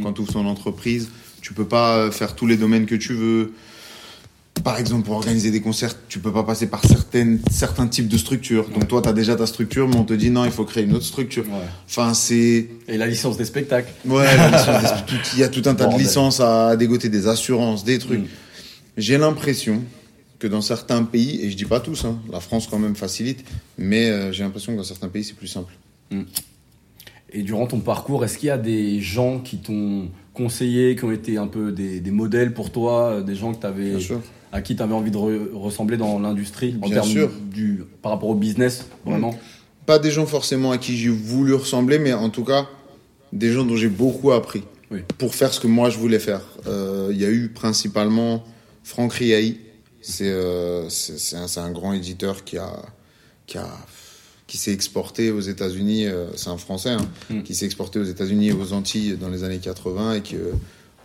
quand 0.02 0.14
tu 0.14 0.22
ouvres 0.22 0.32
ton 0.32 0.46
entreprise. 0.46 1.10
Tu 1.42 1.52
peux 1.52 1.66
pas 1.66 2.10
faire 2.10 2.34
tous 2.34 2.46
les 2.46 2.56
domaines 2.56 2.86
que 2.86 2.94
tu 2.94 3.12
veux. 3.12 3.52
Par 4.64 4.78
exemple, 4.78 5.04
pour 5.04 5.14
organiser 5.14 5.50
des 5.50 5.60
concerts, 5.60 5.94
tu 6.08 6.18
peux 6.18 6.32
pas 6.32 6.42
passer 6.42 6.66
par 6.66 6.84
certaines, 6.84 7.40
certains 7.50 7.86
types 7.86 8.08
de 8.08 8.18
structures. 8.18 8.68
Donc 8.68 8.88
toi, 8.88 9.00
tu 9.02 9.08
as 9.08 9.12
déjà 9.12 9.36
ta 9.36 9.46
structure, 9.46 9.88
mais 9.88 9.96
on 9.96 10.04
te 10.04 10.12
dit 10.12 10.30
non, 10.30 10.44
il 10.44 10.50
faut 10.50 10.64
créer 10.64 10.84
une 10.84 10.92
autre 10.94 11.04
structure. 11.04 11.44
Ouais. 11.44 11.66
Enfin, 11.88 12.14
c'est 12.14 12.68
Et 12.88 12.98
la 12.98 13.06
licence 13.06 13.36
des 13.36 13.44
spectacles. 13.44 13.92
Ouais, 14.04 14.24
la 14.36 14.50
licence 14.50 14.82
des- 14.82 15.16
il 15.34 15.38
y 15.40 15.42
a 15.44 15.48
tout 15.48 15.62
un 15.66 15.74
tas 15.74 15.86
de 15.86 15.98
licences 15.98 16.40
à 16.40 16.76
dégoter, 16.76 17.08
des 17.08 17.26
assurances, 17.28 17.84
des 17.84 17.98
trucs. 17.98 18.20
Mm. 18.20 18.26
J'ai 18.96 19.18
l'impression 19.18 19.82
que 20.38 20.46
dans 20.46 20.62
certains 20.62 21.02
pays, 21.04 21.40
et 21.42 21.50
je 21.50 21.56
dis 21.56 21.64
pas 21.64 21.80
tous, 21.80 22.04
hein, 22.04 22.18
la 22.32 22.40
France 22.40 22.66
quand 22.66 22.78
même 22.78 22.96
facilite, 22.96 23.44
mais 23.78 24.08
euh, 24.10 24.32
j'ai 24.32 24.42
l'impression 24.42 24.72
que 24.72 24.78
dans 24.78 24.84
certains 24.84 25.08
pays 25.08 25.22
c'est 25.24 25.36
plus 25.36 25.48
simple. 25.48 25.72
Et 27.32 27.42
durant 27.42 27.66
ton 27.66 27.78
parcours, 27.80 28.24
est-ce 28.24 28.38
qu'il 28.38 28.48
y 28.48 28.50
a 28.50 28.58
des 28.58 29.00
gens 29.00 29.38
qui 29.38 29.58
t'ont 29.58 30.08
conseillé, 30.42 30.96
qui 30.96 31.04
ont 31.04 31.12
été 31.12 31.36
un 31.38 31.46
peu 31.46 31.72
des, 31.72 32.00
des 32.00 32.10
modèles 32.10 32.52
pour 32.54 32.70
toi, 32.70 33.10
euh, 33.10 33.22
des 33.22 33.34
gens 33.34 33.52
que 33.54 33.98
sûr. 34.00 34.20
à 34.52 34.60
qui 34.62 34.74
tu 34.76 34.82
avais 34.82 34.94
envie 34.94 35.10
de 35.10 35.16
re- 35.16 35.52
ressembler 35.54 35.96
dans 35.96 36.18
l'industrie, 36.18 36.76
en 36.82 36.88
termes 36.88 37.08
sûr. 37.08 37.30
du, 37.52 37.84
par 38.02 38.12
rapport 38.12 38.28
au 38.30 38.34
business, 38.34 38.86
vraiment 39.04 39.34
Pas 39.86 39.98
des 39.98 40.10
gens 40.10 40.26
forcément 40.26 40.70
à 40.72 40.78
qui 40.78 40.96
j'ai 40.96 41.10
voulu 41.10 41.54
ressembler, 41.54 41.98
mais 41.98 42.12
en 42.12 42.30
tout 42.30 42.44
cas 42.44 42.68
des 43.32 43.52
gens 43.52 43.64
dont 43.64 43.76
j'ai 43.76 43.88
beaucoup 43.88 44.32
appris 44.32 44.62
Oui. 44.90 45.00
pour 45.18 45.34
faire 45.34 45.52
ce 45.52 45.60
que 45.60 45.68
moi 45.68 45.88
je 45.90 45.98
voulais 45.98 46.18
faire. 46.18 46.42
Euh, 46.66 47.10
Il 47.12 47.20
y 47.20 47.24
a 47.24 47.30
eu 47.30 47.48
principalement 47.48 48.42
Franck 48.82 49.12
Riahi, 49.12 49.58
c'est 50.00 50.28
euh, 50.30 50.88
un, 51.34 51.62
un 51.62 51.70
grand 51.70 51.92
éditeur 51.92 52.42
qui 52.44 52.56
a 52.58 52.72
qui 53.46 53.58
a 53.58 53.68
qui 54.50 54.58
s'est 54.58 54.72
exporté 54.72 55.30
aux 55.30 55.40
États-Unis, 55.40 56.06
euh, 56.06 56.26
c'est 56.34 56.48
un 56.50 56.56
Français, 56.58 56.90
hein, 56.90 57.08
Mm. 57.30 57.42
qui 57.44 57.54
s'est 57.54 57.66
exporté 57.66 58.00
aux 58.00 58.04
États-Unis 58.04 58.48
et 58.48 58.52
aux 58.52 58.72
Antilles 58.72 59.16
dans 59.20 59.28
les 59.28 59.44
années 59.44 59.60
80 59.60 60.14
et 60.14 60.20
qui 60.22 60.34
euh, 60.34 60.50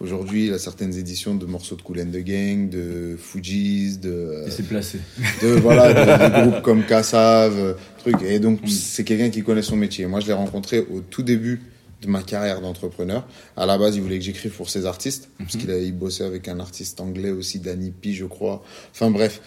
aujourd'hui 0.01 0.47
il 0.47 0.53
a 0.53 0.57
certaines 0.57 0.95
éditions 0.97 1.35
de 1.35 1.45
morceaux 1.45 1.75
de 1.75 1.83
Cool 1.83 1.99
and 2.01 2.11
the 2.11 2.23
Gang, 2.23 2.69
de 2.69 3.15
Fujis, 3.21 3.97
de 3.97 4.45
Et 4.47 4.51
c'est 4.51 4.63
placé. 4.67 4.97
de 5.43 5.47
voilà 5.65 5.93
de, 5.93 5.99
de 6.01 6.49
groupes 6.49 6.63
comme 6.63 6.83
Kassav, 6.87 7.53
euh, 7.57 7.73
truc. 7.99 8.15
Et 8.25 8.39
donc 8.39 8.63
Mm. 8.63 8.67
c'est 8.67 9.03
quelqu'un 9.03 9.29
qui 9.29 9.43
connaît 9.43 9.61
son 9.61 9.75
métier. 9.75 10.07
Moi 10.07 10.21
je 10.21 10.25
l'ai 10.27 10.33
rencontré 10.33 10.79
au 10.79 11.01
tout 11.01 11.21
début 11.21 11.61
de 12.01 12.07
ma 12.07 12.23
carrière 12.23 12.61
d'entrepreneur. 12.61 13.27
À 13.55 13.65
la 13.67 13.77
base, 13.77 13.95
il 13.95 14.01
voulait 14.01 14.17
que 14.19 14.25
j'écrive 14.25 14.51
pour 14.53 14.69
ses 14.71 14.85
artistes 14.87 15.29
Mhm. 15.39 15.45
parce 15.45 15.57
qu'il 15.57 15.69
a 15.71 15.77
il 15.77 15.93
bossait 15.95 16.23
avec 16.25 16.47
un 16.47 16.59
artiste 16.59 16.99
anglais 16.99 17.29
aussi, 17.29 17.59
Danny 17.59 17.91
P, 17.91 18.11
je 18.13 18.25
crois. 18.25 18.63
Enfin 18.91 19.11
bref, 19.11 19.39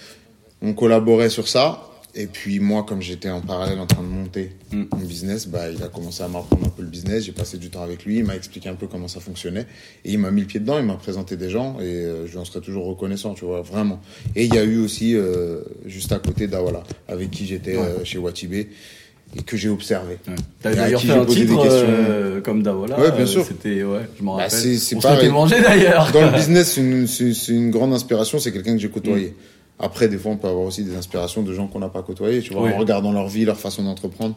on 0.63 0.73
collaborait 0.73 1.31
sur 1.31 1.49
ça. 1.49 1.88
Et 2.15 2.27
puis 2.27 2.59
moi, 2.59 2.85
comme 2.89 3.01
j'étais 3.03 3.29
en 3.31 3.41
parallèle 3.41 3.79
en 3.79 3.87
train 3.87 4.03
de 4.03 4.09
monter 4.09 4.51
Mm. 4.73 4.85
mon 4.93 5.05
business, 5.05 5.47
bah, 5.47 5.71
il 5.71 5.83
a 5.83 5.89
commencé 5.89 6.23
à 6.23 6.29
m'apprendre 6.29 6.67
un 6.67 6.71
peu 6.71 6.83
le 6.83 6.89
business. 6.89 7.25
J'ai 7.25 7.33
passé 7.33 7.59
du 7.59 7.71
temps 7.71 7.83
avec 7.83 8.05
lui, 8.05 8.19
il 8.19 8.25
m'a 8.25 8.35
expliqué 8.35 8.69
un 8.69 8.75
peu 8.75 8.87
comment 8.87 9.09
ça 9.09 9.21
fonctionnait. 9.21 9.67
Et 10.05 10.13
il 10.13 10.19
m'a 10.19 10.31
mis 10.31 10.41
le 10.41 10.47
pied 10.47 10.59
dedans, 10.59 10.79
il 10.79 10.85
m'a 10.85 10.95
présenté 10.95 11.37
des 11.37 11.51
gens 11.51 11.77
et 11.81 11.85
euh, 11.85 12.27
je 12.27 12.33
lui 12.33 12.39
en 12.39 12.45
serai 12.45 12.61
toujours 12.61 12.87
reconnaissant, 12.87 13.35
tu 13.35 13.45
vois, 13.45 13.61
vraiment. 13.63 14.01
Et 14.35 14.45
il 14.47 14.55
y 14.55 14.59
a 14.59 14.65
eu 14.65 14.79
aussi, 14.79 15.15
euh, 15.15 15.61
juste 15.87 16.11
à 16.13 16.19
côté 16.19 16.47
d'Awala, 16.49 16.83
avec 17.09 17.31
qui 17.31 17.47
j'étais 17.47 17.77
Ouais. 17.77 17.83
euh, 18.01 18.05
chez 18.05 18.19
Watibé 18.19 18.69
et 19.37 19.43
que 19.43 19.57
j'ai 19.59 19.69
observé. 19.69 20.17
Ouais. 20.27 20.35
T'avais 20.63 20.77
d'ailleurs 20.77 21.03
fait 21.03 21.11
un 21.13 21.25
posé 21.25 21.41
des 21.41 21.47
titre 21.47 21.63
questions. 21.63 21.87
euh, 21.89 22.41
comme 22.41 22.63
Dawola. 22.63 22.99
Ouais, 22.99 23.11
bien 23.13 23.21
euh, 23.21 23.27
sûr. 23.27 23.45
C'était, 23.47 23.83
ouais, 23.85 24.01
je 24.19 24.23
m'en 24.25 24.37
Bah, 24.37 24.45
rappelle. 24.45 24.59
c'est- 24.59 24.77
c'est 24.79 24.97
On 24.97 25.13
l'était 25.15 25.29
mangé 25.29 25.61
d'ailleurs. 25.61 26.11
Dans 26.13 26.25
le 26.25 26.33
business, 26.33 26.73
c'est 26.73 26.81
une, 26.81 27.07
c'est- 27.07 27.35
c'est 27.35 27.53
une 27.53 27.71
grande 27.71 27.93
inspiration, 27.93 28.39
c'est 28.39 28.51
quelqu'un 28.53 28.73
que 28.73 28.79
j'ai 28.81 28.89
côtoyé. 28.89 29.35
Après, 29.79 30.09
des 30.09 30.19
fois, 30.19 30.33
on 30.33 30.37
peut 30.37 30.49
avoir 30.49 30.65
aussi 30.67 30.83
des 30.85 30.97
inspirations 30.97 31.43
de 31.43 31.53
gens 31.53 31.67
qu'on 31.69 31.79
n'a 31.79 31.89
pas 31.89 32.03
côtoyés, 32.03 32.41
tu 32.41 32.53
vois, 32.53 32.63
Oui. 32.65 32.73
en 32.73 32.79
regardant 32.79 33.13
leur 33.13 33.29
vie, 33.29 33.45
leur 33.45 33.59
façon 33.59 33.85
d'entreprendre. 33.85 34.35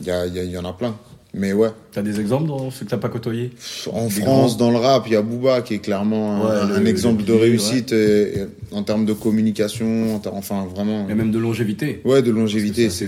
Il 0.00 0.06
y, 0.06 0.10
a- 0.10 0.26
y 0.26 0.38
a- 0.38 0.44
y 0.44 0.56
en 0.58 0.64
a 0.64 0.72
plein. 0.72 0.96
Mais 1.34 1.52
ouais, 1.52 1.68
T'as 1.92 2.00
des 2.00 2.18
exemples 2.18 2.46
dans 2.48 2.70
ceux 2.70 2.86
que 2.86 2.90
t'as 2.90 2.96
pas 2.96 3.10
côtoyé 3.10 3.50
en 3.92 4.04
Des 4.06 4.10
France, 4.22 4.56
grands. 4.56 4.66
dans 4.66 4.70
le 4.70 4.78
rap, 4.78 5.04
il 5.06 5.12
y 5.12 5.16
a 5.16 5.20
Booba 5.22 5.60
qui 5.60 5.74
est 5.74 5.80
clairement 5.80 6.32
un, 6.32 6.40
Ouais, 6.68 6.74
un 6.76 6.80
le- 6.80 6.86
exemple 6.88 7.18
le 7.20 7.26
de 7.26 7.32
réussite 7.34 7.92
et- 7.92 8.38
et 8.38 8.46
en 8.72 8.82
termes 8.82 9.04
de 9.04 9.12
communication, 9.12 10.18
enfin 10.32 10.64
vraiment. 10.74 11.06
Et 11.10 11.14
même 11.14 11.30
de 11.32 11.38
longévité. 11.38 12.00
Ouais, 12.06 12.22
de 12.22 12.30
longévité, 12.30 12.88
c'est 12.88 13.06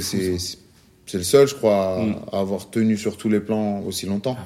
le 1.15 1.23
seul, 1.25 1.49
je 1.49 1.55
crois, 1.55 1.97
à, 1.97 2.03
Mm. 2.03 2.17
à 2.33 2.41
avoir 2.41 2.69
tenu 2.69 2.99
sur 2.99 3.17
tous 3.17 3.31
les 3.31 3.41
plans 3.41 3.81
aussi 3.87 4.05
longtemps. 4.05 4.37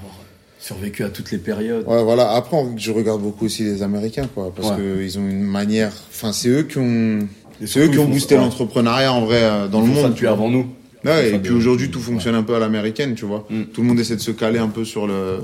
Survécu 0.62 1.02
à 1.04 1.10
toutes 1.10 1.30
les 1.32 1.38
périodes. 1.38 1.84
Ouais, 1.86 2.02
voilà. 2.04 2.30
Après, 2.32 2.56
je 2.76 2.92
regarde 2.92 3.20
beaucoup 3.20 3.46
aussi 3.46 3.64
les 3.64 3.82
Américains, 3.82 4.28
quoi, 4.32 4.52
parce 4.54 4.70
Ouais. 4.70 4.76
que 4.76 5.02
ils 5.02 5.18
ont 5.18 5.28
une 5.28 5.42
manière. 5.42 5.92
Enfin, 6.10 6.32
c'est 6.32 6.48
eux 6.48 6.62
qui 6.62 6.78
ont. 6.78 7.26
C'est 7.66 7.80
eux 7.80 7.88
qui 7.88 7.98
ont 7.98 8.08
boosté 8.08 8.36
l'entrepreneuriat 8.36 9.12
en 9.12 9.24
vrai 9.24 9.42
euh, 9.42 9.68
dans 9.68 9.82
ils 9.82 9.88
le 9.88 9.94
font 9.94 9.96
ça 9.96 10.02
monde. 10.04 10.12
depuis 10.14 10.26
avant 10.26 10.48
nous. 10.50 10.66
Ouais, 11.04 11.30
et 11.34 11.38
puis 11.38 11.52
aujourd'hui, 11.52 11.90
tout 11.90 11.98
fonctionne 12.00 12.34
un 12.36 12.42
peu 12.44 12.54
à 12.54 12.58
l'américaine, 12.60 13.14
tu 13.16 13.24
vois. 13.24 13.44
Mm. 13.50 13.62
Tout 13.72 13.82
le 13.82 13.88
monde 13.88 13.98
essaie 14.00 14.14
de 14.16 14.20
se 14.20 14.30
caler 14.30 14.58
un 14.60 14.68
peu 14.68 14.84
sur 14.84 15.06
le, 15.08 15.38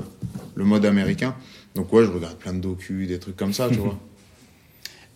le 0.55 0.63
mode 0.63 0.85
américain. 0.85 1.35
Donc 1.75 1.91
ouais, 1.93 2.05
je 2.05 2.09
regarde 2.11 2.35
plein 2.37 2.53
de 2.53 2.59
docus, 2.59 3.07
des 3.07 3.19
trucs 3.19 3.35
comme 3.35 3.51
ça, 3.53 3.67
tu 3.69 3.75
vois. 3.79 3.97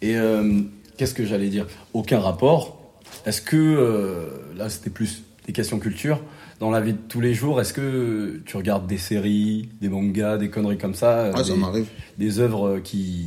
Et 0.01 0.15
euh, 0.17 0.61
qu'est-ce 0.97 1.13
que 1.13 1.25
j'allais 1.25 1.47
dire? 1.47 1.65
Aucun 1.93 2.19
rapport. 2.19 2.77
Est-ce 3.25 3.41
que, 3.41 3.55
euh, 3.55 4.25
là 4.57 4.69
c'était 4.69 4.89
plus 4.89 5.23
des 5.47 5.53
questions 5.53 5.79
culture, 5.79 6.21
dans 6.63 6.71
la 6.71 6.79
vie 6.79 6.93
de 6.93 6.97
tous 7.09 7.19
les 7.19 7.33
jours, 7.33 7.59
est-ce 7.59 7.73
que 7.73 8.39
tu 8.45 8.55
regardes 8.55 8.87
des 8.87 8.97
séries, 8.97 9.67
des 9.81 9.89
mangas, 9.89 10.37
des 10.37 10.47
conneries 10.49 10.77
comme 10.77 10.93
ça 10.93 11.09
euh, 11.25 11.33
Ouais, 11.33 11.43
ça 11.43 11.51
des, 11.53 11.59
m'arrive. 11.59 11.85
des 12.17 12.39
œuvres 12.39 12.79
qui, 12.81 13.25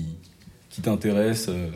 qui 0.71 0.81
t'intéressent 0.81 1.51
euh, 1.55 1.69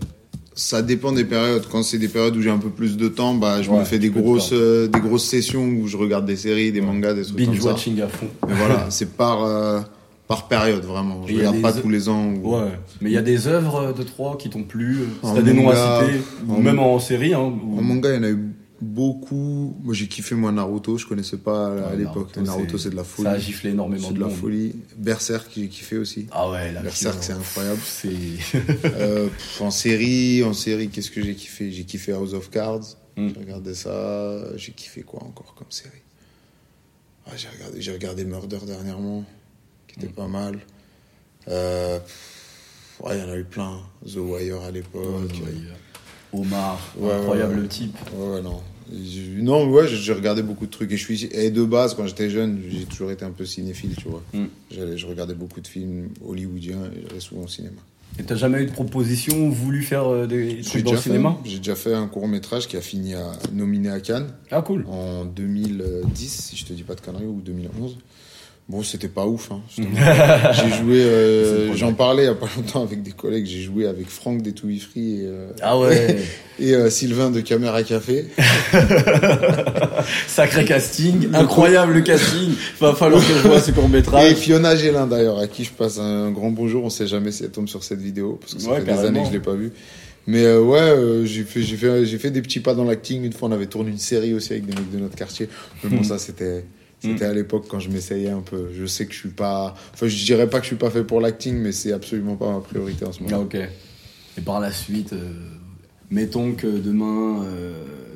Ça 0.55 0.81
dépend 0.81 1.13
des 1.13 1.27
périodes. 1.27 1.67
Quand 1.71 1.83
c'est 1.83 1.99
des 1.99 2.09
périodes 2.09 2.35
où 2.35 2.41
j'ai 2.41 2.49
un 2.49 2.57
peu 2.57 2.71
plus 2.71 2.97
de 2.97 3.09
temps, 3.09 3.35
bah, 3.35 3.61
je 3.61 3.71
me 3.71 3.85
fais 3.85 3.99
des 3.99 4.09
grosses, 4.09 4.55
euh, 4.55 4.89
des 4.89 5.01
grosses 5.01 5.27
sessions 5.27 5.67
où 5.67 5.87
je 5.87 5.99
regarde 5.99 6.25
des 6.25 6.37
séries, 6.37 6.73
des 6.73 6.81
mangas, 6.81 7.13
des 7.13 7.25
trucs 7.25 7.37
comme 7.37 7.55
ça. 7.55 7.61
Binge-watching 7.75 8.01
à 8.01 8.09
fond. 8.09 8.29
Mais 8.49 8.55
voilà, 8.55 8.87
c'est 8.89 9.15
par, 9.15 9.45
euh, 9.45 9.81
par 10.29 10.49
période, 10.49 10.85
vraiment. 10.85 11.27
Je 11.27 11.37
regarde 11.37 11.57
des 11.57 11.61
pas 11.61 11.75
tous 11.75 11.91
les 11.91 12.09
ans. 12.09 12.33
ou- 12.43 12.55
Ouais, 12.57 12.71
mais 13.03 13.11
il 13.11 13.13
y 13.13 13.19
a 13.19 13.23
des 13.23 13.49
œuvres 13.49 13.93
de 13.93 14.03
trois 14.03 14.39
qui 14.39 14.49
t'ont 14.49 14.63
plu, 14.63 15.01
si 15.23 15.35
t'as 15.35 15.43
des 15.43 15.53
noms 15.53 15.69
à 15.69 16.05
citer, 16.07 16.21
ou 16.49 16.57
même 16.63 16.79
en 16.79 16.99
série. 17.01 17.35
Hein, 17.35 17.53
ou- 17.67 17.79
En 17.79 17.83
manga, 17.83 18.09
il 18.09 18.17
y 18.17 18.19
en 18.19 18.23
a 18.23 18.31
eu 18.31 18.49
beaucoup. 18.81 19.77
Moi, 19.83 19.95
j'ai 19.95 20.09
kiffé 20.09 20.35
moi 20.35 20.53
Naruto. 20.53 20.97
Je 20.99 21.07
connaissais 21.07 21.37
pas 21.37 21.69
à 21.69 21.91
Ouais, 21.91 21.97
l'époque. 21.99 22.37
Naruto, 22.37 22.79
c'est 22.79 22.91
de 22.91 22.97
la 22.97 23.05
folie. 23.05 23.25
Ça 23.29 23.33
a 23.33 23.39
giflé 23.39 23.71
énormément 23.71 24.09
C'est 24.09 24.13
de 24.15 24.19
de 24.19 24.21
la 24.23 24.27
monde. 24.29 24.37
folie. 24.37 24.75
Berserk, 24.97 25.51
j'ai 25.57 25.69
kiffé 25.69 25.99
aussi. 25.99 26.27
Ah 26.33 26.51
ouais, 26.51 26.73
la 26.73 26.83
Berserk, 26.83 27.23
c'est 27.23 27.33
euh, 27.33 27.37
incroyable. 27.37 27.81
C'est. 27.85 28.09
Euh, 28.85 29.27
pff, 29.29 29.61
en 29.61 29.71
série, 29.71 30.43
en 30.45 30.53
série, 30.55 30.89
qu'est-ce 30.89 31.11
que 31.11 31.23
j'ai 31.23 31.35
kiffé? 31.35 31.71
J'ai 31.73 31.85
kiffé 31.85 32.13
House 32.13 32.33
of 32.35 32.51
Cards. 32.51 32.97
Mm. 33.17 33.29
J'ai 33.35 33.41
regardé 33.41 33.75
ça. 33.75 34.57
J'ai 34.57 34.73
kiffé 34.73 35.03
quoi 35.03 35.23
encore 35.25 35.55
comme 35.55 35.71
série? 35.71 35.91
Ah, 37.27 37.33
J'ai 37.37 37.49
regardé, 37.49 37.81
j'ai 37.81 37.93
regardé 37.93 38.25
Murder 38.25 38.59
dernièrement, 38.67 39.25
qui 39.87 39.99
était 40.01 40.09
Mm. 40.09 40.15
pas 40.15 40.27
mal. 40.29 40.59
Euh, 41.49 41.99
ouais, 43.05 43.17
il 43.19 43.21
y 43.21 43.25
en 43.25 43.31
a 43.31 43.37
eu 43.37 43.45
plein. 43.45 43.81
The 44.07 44.17
Wire 44.17 44.61
à 44.63 44.71
l'époque. 44.71 45.33
Omar, 46.33 46.79
Ouais, 46.99 47.13
incroyable 47.13 47.61
ouais. 47.61 47.69
type. 47.69 47.97
Ouais, 48.17 48.35
ouais, 48.37 48.43
non. 48.43 48.61
Non, 49.39 49.69
ouais, 49.71 49.87
j'ai 49.87 50.13
regardé 50.13 50.43
beaucoup 50.43 50.67
de 50.67 50.71
trucs. 50.71 50.91
Et, 50.91 50.97
je 50.97 51.05
suis, 51.05 51.25
et 51.33 51.51
de 51.51 51.63
base, 51.65 51.95
quand 51.95 52.07
j'étais 52.07 52.29
jeune, 52.29 52.61
j'ai 52.69 52.85
toujours 52.87 53.11
été 53.13 53.25
un 53.25 53.31
peu 53.31 53.45
cinéphile, 53.45 53.95
tu 53.97 54.09
vois. 54.09 54.23
Mm. 54.35 54.47
Je 54.97 55.07
regardais 55.07 55.35
beaucoup 55.35 55.61
de 55.61 55.69
films 55.69 56.09
hollywoodiens 56.27 56.87
et 56.97 57.05
j'allais 57.07 57.21
souvent 57.21 57.43
au 57.43 57.49
cinéma. 57.49 57.77
Et 58.19 58.25
t'as 58.25 58.35
jamais 58.35 58.63
eu 58.63 58.67
de 58.67 58.73
proposition 58.73 59.47
ou 59.47 59.53
voulu 59.53 59.83
faire 59.85 60.09
euh, 60.09 60.27
des 60.27 60.61
trucs 60.63 60.83
dans 60.83 60.91
le 60.93 60.99
cinéma? 60.99 61.39
J'ai 61.45 61.59
déjà 61.59 61.77
fait 61.77 61.95
un 61.95 62.09
court 62.09 62.27
métrage 62.27 62.67
qui 62.67 62.77
a 62.77 62.81
fini 62.81 63.15
à 63.15 63.31
nominé 63.53 63.89
à 63.91 64.01
Cannes 64.01 64.33
Ah 64.51 64.63
cool. 64.63 64.85
en 64.89 65.25
2010, 65.25 66.29
si 66.29 66.57
je 66.57 66.65
te 66.67 66.73
dis 66.73 66.83
pas 66.83 66.97
de 66.97 67.01
conneries, 67.01 67.27
ou 67.27 67.41
2011. 67.41 67.97
Bon, 68.71 68.85
c'était 68.85 69.09
pas 69.09 69.27
ouf. 69.27 69.51
Hein, 69.51 69.61
j'ai 69.77 70.79
joué, 70.79 71.03
euh, 71.03 71.75
j'en 71.75 71.93
parlais 71.93 72.23
il 72.23 72.27
y 72.27 72.29
a 72.29 72.35
pas 72.37 72.47
longtemps 72.57 72.85
avec 72.85 73.03
des 73.03 73.11
collègues. 73.11 73.45
J'ai 73.45 73.63
joué 73.63 73.89
avec 73.89 74.09
Franck 74.09 74.43
des 74.43 74.53
Touilles 74.53 74.79
Free 74.79 75.23
et, 75.23 75.27
euh, 75.27 75.49
Ah 75.61 75.77
ouais, 75.77 76.19
et 76.61 76.75
euh, 76.77 76.89
Sylvain 76.89 77.31
de 77.33 77.41
Caméra 77.41 77.83
Café. 77.83 78.27
sacré 80.29 80.65
casting, 80.65 81.29
incroyable 81.35 81.95
le 81.95 82.01
casting. 82.03 82.51
Va 82.81 82.95
falloir 82.95 83.21
que 83.27 83.33
je 83.35 83.49
vois 83.49 83.61
ce 83.61 83.73
court 83.73 83.87
Et 83.87 83.89
métrage. 83.89 84.35
Fiona 84.35 84.77
Gélin 84.77 85.07
d'ailleurs, 85.07 85.39
à 85.39 85.47
qui 85.47 85.65
je 85.65 85.73
passe 85.73 85.99
un 85.99 86.31
grand 86.31 86.51
bonjour. 86.51 86.85
On 86.85 86.91
sait 86.91 87.07
jamais 87.07 87.33
si 87.33 87.43
elle 87.45 87.51
tombe 87.51 87.69
sur 87.69 87.83
cette 87.85 88.01
vidéo 88.01 88.39
parce 88.41 88.55
que 88.55 88.61
ça 88.61 88.69
Ouais, 88.71 88.77
fait 88.77 88.81
des 88.83 88.87
carrément. 88.89 89.09
années 89.09 89.21
que 89.23 89.27
je 89.27 89.33
l'ai 89.33 89.41
pas 89.41 89.55
vue. 89.55 89.73
Mais 90.27 90.45
euh, 90.45 90.61
ouais, 90.61 90.79
euh, 90.79 91.25
j'ai 91.25 91.43
fait, 91.45 91.63
j'ai 91.63 91.77
fait, 91.77 92.05
j'ai 92.07 92.19
fait 92.19 92.31
des 92.31 92.43
petits 92.43 92.61
pas 92.61 92.75
dans 92.75 92.85
l'acting. 92.85 93.25
Une 93.25 93.33
fois, 93.33 93.49
on 93.49 93.53
avait 93.53 93.67
tourné 93.67 93.91
une 93.91 93.99
série 93.99 94.35
aussi 94.35 94.53
avec 94.53 94.67
des 94.67 94.75
mecs 94.75 94.91
de 94.93 94.99
notre 94.99 95.17
quartier. 95.17 95.49
Mais 95.83 95.91
bon, 95.91 96.05
ça 96.05 96.19
c'était, 96.19 96.65
c'était 97.01 97.27
Mm. 97.27 97.31
à 97.31 97.35
l'époque 97.35 97.65
quand 97.69 97.81
je 97.81 97.89
m'essayais 97.91 98.31
un 98.31 98.43
peu. 98.43 98.69
Je 98.73 98.87
sais 98.87 99.07
que 99.07 99.13
je 99.13 99.19
suis 99.19 99.29
pas, 99.31 99.75
enfin, 99.95 100.07
je 100.07 100.25
dirais 100.25 100.49
pas 100.49 100.59
que 100.59 100.65
je 100.65 100.69
suis 100.69 100.77
pas 100.77 100.91
fait 100.91 101.05
pour 101.05 101.21
l'acting, 101.21 101.57
mais 101.57 101.73
c'est 101.73 101.93
absolument 101.93 102.37
pas 102.37 102.53
ma 102.53 102.61
priorité 102.61 103.05
en 103.05 103.13
ce 103.13 103.23
moment. 103.23 103.37
Ah 103.37 103.41
ok. 103.41 103.57
Et 103.57 104.41
par 104.43 104.61
la 104.61 104.71
suite, 104.71 105.13
euh, 105.13 105.33
mettons 106.11 106.53
que 106.53 106.67
demain 106.67 107.43
euh, 107.45 107.73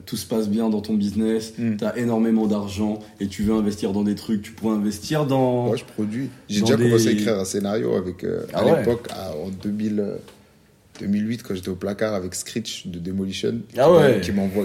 tout 0.06 0.16
se 0.16 0.26
passe 0.26 0.48
bien 0.48 0.68
dans 0.68 0.80
ton 0.82 0.94
business, 0.94 1.54
Mm. 1.58 1.76
t'as 1.76 1.96
énormément 1.96 2.46
d'argent 2.46 2.98
et 3.20 3.26
tu 3.28 3.42
veux 3.42 3.54
investir 3.54 3.92
dans 3.92 4.02
des 4.04 4.14
trucs, 4.14 4.42
tu 4.42 4.52
pourrais 4.52 4.76
investir 4.76 5.24
dans. 5.26 5.66
Moi, 5.66 5.76
je 5.76 5.84
produis. 5.84 6.28
J'ai 6.48 6.60
déjà 6.60 6.76
commencé 6.76 7.08
à 7.08 7.12
écrire 7.12 7.38
un 7.38 7.44
scénario 7.44 7.94
avec, 7.94 8.22
euh, 8.22 8.44
à 8.52 8.58
Ah 8.60 8.64
ouais. 8.66 8.78
l'époque, 8.80 9.08
à- 9.10 9.32
en 9.34 9.48
2000, 9.48 10.00
euh, 10.00 10.16
2008, 11.00 11.42
quand 11.42 11.54
j'étais 11.54 11.70
au 11.70 11.74
placard 11.74 12.14
avec 12.14 12.34
Screech 12.34 12.86
de 12.86 12.98
Demolition, 12.98 13.60
Ah 13.76 13.90
ouais. 13.92 14.20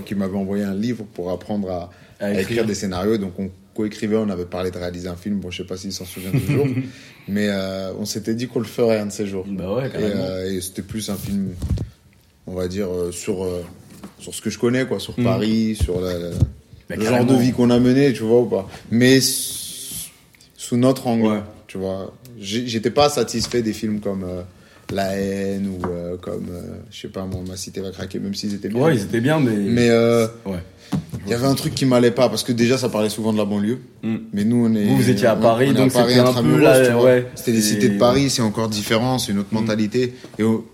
qui 0.05 0.15
m'avait 0.15 0.37
envoyé 0.37 0.63
un 0.63 0.75
livre 0.75 1.03
pour 1.13 1.31
apprendre 1.31 1.71
à, 1.71 1.89
à 2.19 2.25
à 2.25 2.29
écrire 2.31 2.41
écrire. 2.43 2.65
des 2.65 2.75
scénarios. 2.75 3.17
Donc, 3.17 3.33
on 3.39 3.49
coécrivait, 3.79 4.17
on 4.17 4.29
avait 4.29 4.45
parlé 4.45 4.71
de 4.71 4.77
réaliser 4.77 5.07
un 5.07 5.15
film. 5.15 5.39
Bon, 5.39 5.49
je 5.51 5.57
sais 5.57 5.63
pas 5.67 5.77
s'il 5.77 5.93
s'en 5.93 6.03
souvient 6.05 6.31
toujours, 6.31 6.67
mais 7.29 7.47
euh, 7.47 7.93
on 7.97 8.03
s'était 8.05 8.35
dit 8.35 8.47
qu'on 8.47 8.59
le 8.59 8.65
ferait 8.65 8.99
un 8.99 9.05
de 9.05 9.11
ces 9.11 9.25
jours. 9.25 9.45
Bah 9.47 9.73
ouais, 9.73 9.87
Et, 9.87 9.91
carrément. 9.91 10.23
euh, 10.23 10.51
et 10.51 10.59
c'était 10.61 10.81
plus 10.81 11.09
un 11.09 11.15
film, 11.15 11.51
on 12.45 12.53
va 12.55 12.67
dire, 12.67 12.87
euh, 12.93 13.11
sur, 13.13 13.47
sur 14.19 14.33
ce 14.35 14.41
que 14.41 14.49
je 14.49 14.59
connais, 14.59 14.85
quoi, 14.85 14.99
sur 14.99 15.17
Mm. 15.17 15.23
Paris, 15.23 15.77
sur 15.81 16.01
la, 16.01 16.13
la- 16.19 16.29
Bah, 16.89 16.95
le 16.97 17.05
genre 17.05 17.23
de 17.25 17.35
vie 17.35 17.51
qu'on 17.53 17.69
a 17.69 17.79
mené, 17.79 18.11
tu 18.13 18.23
vois 18.23 18.41
ou 18.41 18.45
pas. 18.47 18.67
Mais 18.91 19.19
sous 19.21 20.75
notre 20.77 21.07
angle, 21.07 21.27
Ouais. 21.27 21.39
tu 21.67 21.77
vois. 21.77 22.13
J'étais 22.39 22.89
pas 22.91 23.09
satisfait 23.09 23.61
des 23.61 23.73
films 23.73 23.99
comme 24.01 24.25
La 24.91 25.15
haine 25.17 25.67
ou 25.67 25.85
euh, 25.87 26.17
comme, 26.17 26.47
euh, 26.51 26.61
je 26.91 27.01
sais 27.01 27.07
pas, 27.09 27.23
moi, 27.25 27.41
Ma 27.47 27.55
cité 27.55 27.79
va 27.79 27.91
craquer, 27.91 28.17
même 28.19 28.33
s'ils 28.33 28.53
étaient 28.55 28.69
bien. 28.69 28.81
Ouais, 28.81 28.95
ils 28.95 29.03
étaient 29.03 29.21
bien, 29.21 29.39
mais. 29.39 29.55
Mais 29.55 29.89
euh, 29.89 30.25
Ouais. 30.45 30.63
Il 31.29 31.31
y 31.31 31.35
avait 31.35 31.47
un 31.47 31.55
truc 31.55 31.75
qui 31.75 31.85
m'allait 31.85 32.11
pas 32.11 32.27
parce 32.29 32.43
que 32.43 32.51
déjà 32.51 32.77
ça 32.77 32.89
parlait 32.89 33.09
souvent 33.09 33.31
de 33.33 33.37
la 33.37 33.45
banlieue. 33.45 33.79
Mm. 34.03 34.15
Mais 34.33 34.43
nous 34.43 34.65
on 34.65 34.73
est. 34.75 34.85
Vous, 34.85 34.97
vous 34.97 35.09
étiez 35.09 35.27
à 35.27 35.35
Paris, 35.35 35.67
on 35.71 35.73
donc 35.73 35.93
Paris 35.93 36.13
c'était 36.15 36.27
un 36.27 36.43
peu 36.43 37.03
ouais. 37.05 37.27
C'était 37.35 37.51
des 37.53 37.61
C'est- 37.61 37.69
cités 37.75 37.89
de 37.89 37.97
Paris, 37.97 38.29
c'est 38.29 38.41
encore 38.41 38.69
différent, 38.69 39.19
c'est 39.19 39.31
une 39.31 39.39
autre 39.39 39.53
mentalité. 39.53 40.13
Et 40.37 40.43
oh, 40.43 40.65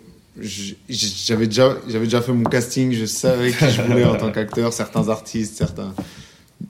j'avais 0.89 1.47
déjà, 1.47 1.75
j'avais 1.87 2.05
déjà 2.05 2.21
fait 2.21 2.33
mon 2.33 2.43
casting, 2.43 2.91
je 2.93 3.05
savais 3.05 3.51
qui 3.51 3.69
je 3.69 3.81
voulais 3.81 4.03
en 4.05 4.15
tant 4.15 4.31
qu'acteur, 4.31 4.73
certains 4.73 5.07
artistes, 5.09 5.57
certains. 5.57 5.93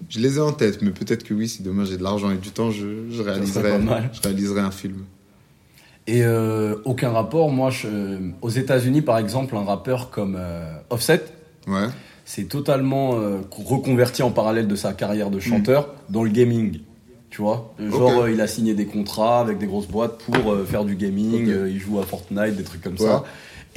Je 0.09 0.19
les 0.19 0.37
ai 0.37 0.41
en 0.41 0.51
tête, 0.51 0.81
mais 0.81 0.91
peut-être 0.91 1.23
que 1.23 1.33
oui, 1.33 1.47
si 1.47 1.63
demain 1.63 1.85
j'ai 1.85 1.97
de 1.97 2.03
l'argent 2.03 2.31
et 2.31 2.37
du 2.37 2.49
temps, 2.49 2.71
je, 2.71 2.85
je 3.09 3.21
réaliserai, 3.21 3.73
je 4.13 4.21
réaliserai 4.21 4.61
un 4.61 4.71
film. 4.71 5.03
Et 6.07 6.23
euh, 6.23 6.75
aucun 6.85 7.09
rapport. 7.09 7.49
Moi, 7.51 7.71
je- 7.71 8.19
aux 8.41 8.49
États-Unis, 8.49 9.01
par 9.01 9.17
exemple, 9.17 9.55
un 9.55 9.63
rappeur 9.63 10.09
comme 10.11 10.35
euh, 10.37 10.71
Offset, 10.91 11.23
Ouais. 11.67 11.87
S'est 12.25 12.45
totalement 12.45 13.15
euh, 13.15 13.37
reconverti 13.51 14.23
en 14.23 14.31
parallèle 14.31 14.67
de 14.67 14.75
sa 14.75 14.93
carrière 14.93 15.29
de 15.29 15.39
chanteur 15.39 15.93
dans 16.09 16.23
le 16.23 16.29
gaming. 16.29 16.79
Tu 17.29 17.41
vois? 17.41 17.73
Genre, 17.79 18.21
euh, 18.23 18.31
il 18.31 18.39
a 18.41 18.47
signé 18.47 18.73
des 18.73 18.85
contrats 18.85 19.39
avec 19.41 19.57
des 19.57 19.67
grosses 19.67 19.87
boîtes 19.87 20.17
pour 20.19 20.51
euh, 20.51 20.65
faire 20.65 20.85
du 20.85 20.95
gaming, 20.95 21.47
il 21.67 21.79
joue 21.79 21.99
à 21.99 22.03
Fortnite, 22.03 22.55
des 22.55 22.63
trucs 22.63 22.81
comme 22.81 22.93
Ouais. 22.93 22.99
ça. 23.05 23.23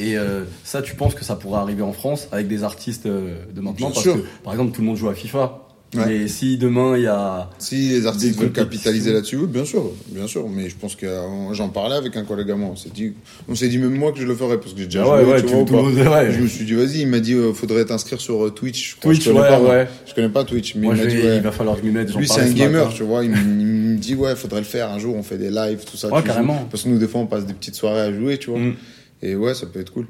Et 0.01 0.17
euh, 0.17 0.45
ça, 0.63 0.81
tu 0.81 0.95
penses 0.95 1.15
que 1.17 1.25
ça 1.25 1.35
pourrait 1.35 1.59
arriver 1.59 1.83
en 1.83 1.93
France 1.93 2.29
avec 2.31 2.47
des 2.47 2.63
artistes 2.63 3.07
euh, 3.07 3.35
de 3.53 3.61
maintenant? 3.61 3.89
Bien 3.89 3.91
Parce 3.91 4.03
sûr. 4.03 4.15
que, 4.15 4.21
par 4.45 4.53
exemple, 4.53 4.71
tout 4.73 4.81
le 4.81 4.87
monde 4.87 4.97
joue 4.97 5.09
à 5.09 5.15
FIFA. 5.15 5.59
Ouais. 5.97 6.05
Mais 6.07 6.29
si 6.29 6.59
demain, 6.59 6.99
il 6.99 7.05
y 7.05 7.07
a... 7.07 7.49
Si 7.59 7.89
les 7.89 8.07
artistes 8.07 8.39
veulent 8.39 8.53
capitaliser 8.53 9.11
là-dessus, 9.11 9.37
oui, 9.37 9.47
bien 9.47 9.65
sûr, 9.65 9.91
bien 10.09 10.27
sûr. 10.27 10.47
Mais 10.47 10.69
je 10.69 10.77
pense 10.77 10.97
que 10.97 11.07
euh, 11.07 11.55
j'en 11.55 11.71
parlais 11.71 11.97
avec 11.97 12.15
un 12.17 12.25
collègue 12.25 12.51
à 12.51 12.57
moi. 12.57 12.69
On 12.73 12.77
s'est 12.77 12.91
dit, 12.91 13.15
on 13.49 13.55
s'est 13.55 13.69
dit 13.69 13.79
même 13.79 13.95
moi 13.97 14.13
que 14.13 14.19
je 14.21 14.27
le 14.27 14.35
ferais 14.35 14.59
parce 14.59 14.75
que 14.75 14.81
j'ai 14.81 14.85
déjà 14.85 15.05
Ah 15.07 15.15
ouais, 15.15 15.23
joué, 15.25 15.33
ouais, 15.33 15.41
tu 15.41 15.47
tu- 15.47 15.53
vois, 15.55 15.63
ou 15.63 15.65
tout 15.65 15.73
pas. 16.05 16.11
ouais. 16.23 16.33
Je 16.33 16.41
me 16.41 16.47
suis 16.47 16.67
dit, 16.67 16.75
vas-y, 16.75 17.01
il 17.01 17.09
m'a 17.09 17.21
dit, 17.21 17.33
euh, 17.33 17.55
faudrait 17.55 17.87
t'inscrire 17.87 18.21
sur 18.21 18.45
euh, 18.45 18.51
Twitch. 18.51 18.99
Twitch, 19.01 19.23
je 19.25 19.31
connais 19.31 19.41
ouais, 19.41 19.49
pas, 19.49 19.61
ouais. 19.63 19.89
Je 20.07 20.15
connais 20.15 20.29
pas 20.29 20.45
Twitch, 20.45 20.75
mais 20.75 20.89
Moi, 20.89 20.95
il 20.97 21.05
m'a 21.05 21.07
dit, 21.07 21.17
il 21.17 21.41
va 21.41 21.53
falloir 21.53 21.77
que 21.77 21.83
je 21.83 21.87
m'y 21.87 21.93
mette. 21.95 22.15
Lui, 22.15 22.29
c'est 22.29 22.43
un 22.43 22.51
gamer, 22.53 22.93
tu 22.93 23.05
vois. 23.05 23.25
Il 23.25 23.31
me, 23.31 23.97
dit, 23.97 24.15
ouais, 24.15 24.37
faudrait 24.37 24.61
le 24.61 24.67
faire. 24.67 24.91
Un 24.91 24.99
jour, 24.99 25.17
on 25.17 25.23
fait 25.23 25.39
des 25.39 25.51
lives, 25.51 25.85
tout 25.91 25.97
ça. 25.97 26.09
Ouais, 26.13 26.23
carrément. 26.23 26.67
Parce 26.71 26.83
que 26.83 26.91
nous, 26.91 26.99
des 26.99 27.09
fois, 27.09 27.23
on 27.23 27.27
passe 27.27 27.47
des 27.47 27.55
petites 27.55 27.77
soirées 27.77 28.01
à 28.03 28.13
jouer, 28.13 28.37
tu 28.37 28.51
vois. 28.51 28.59
Mm. 28.59 28.75
Et 29.23 29.35
ouais, 29.37 29.55
ça 29.55 29.65
peut 29.67 29.81
être 29.81 29.93
cool. 29.93 30.07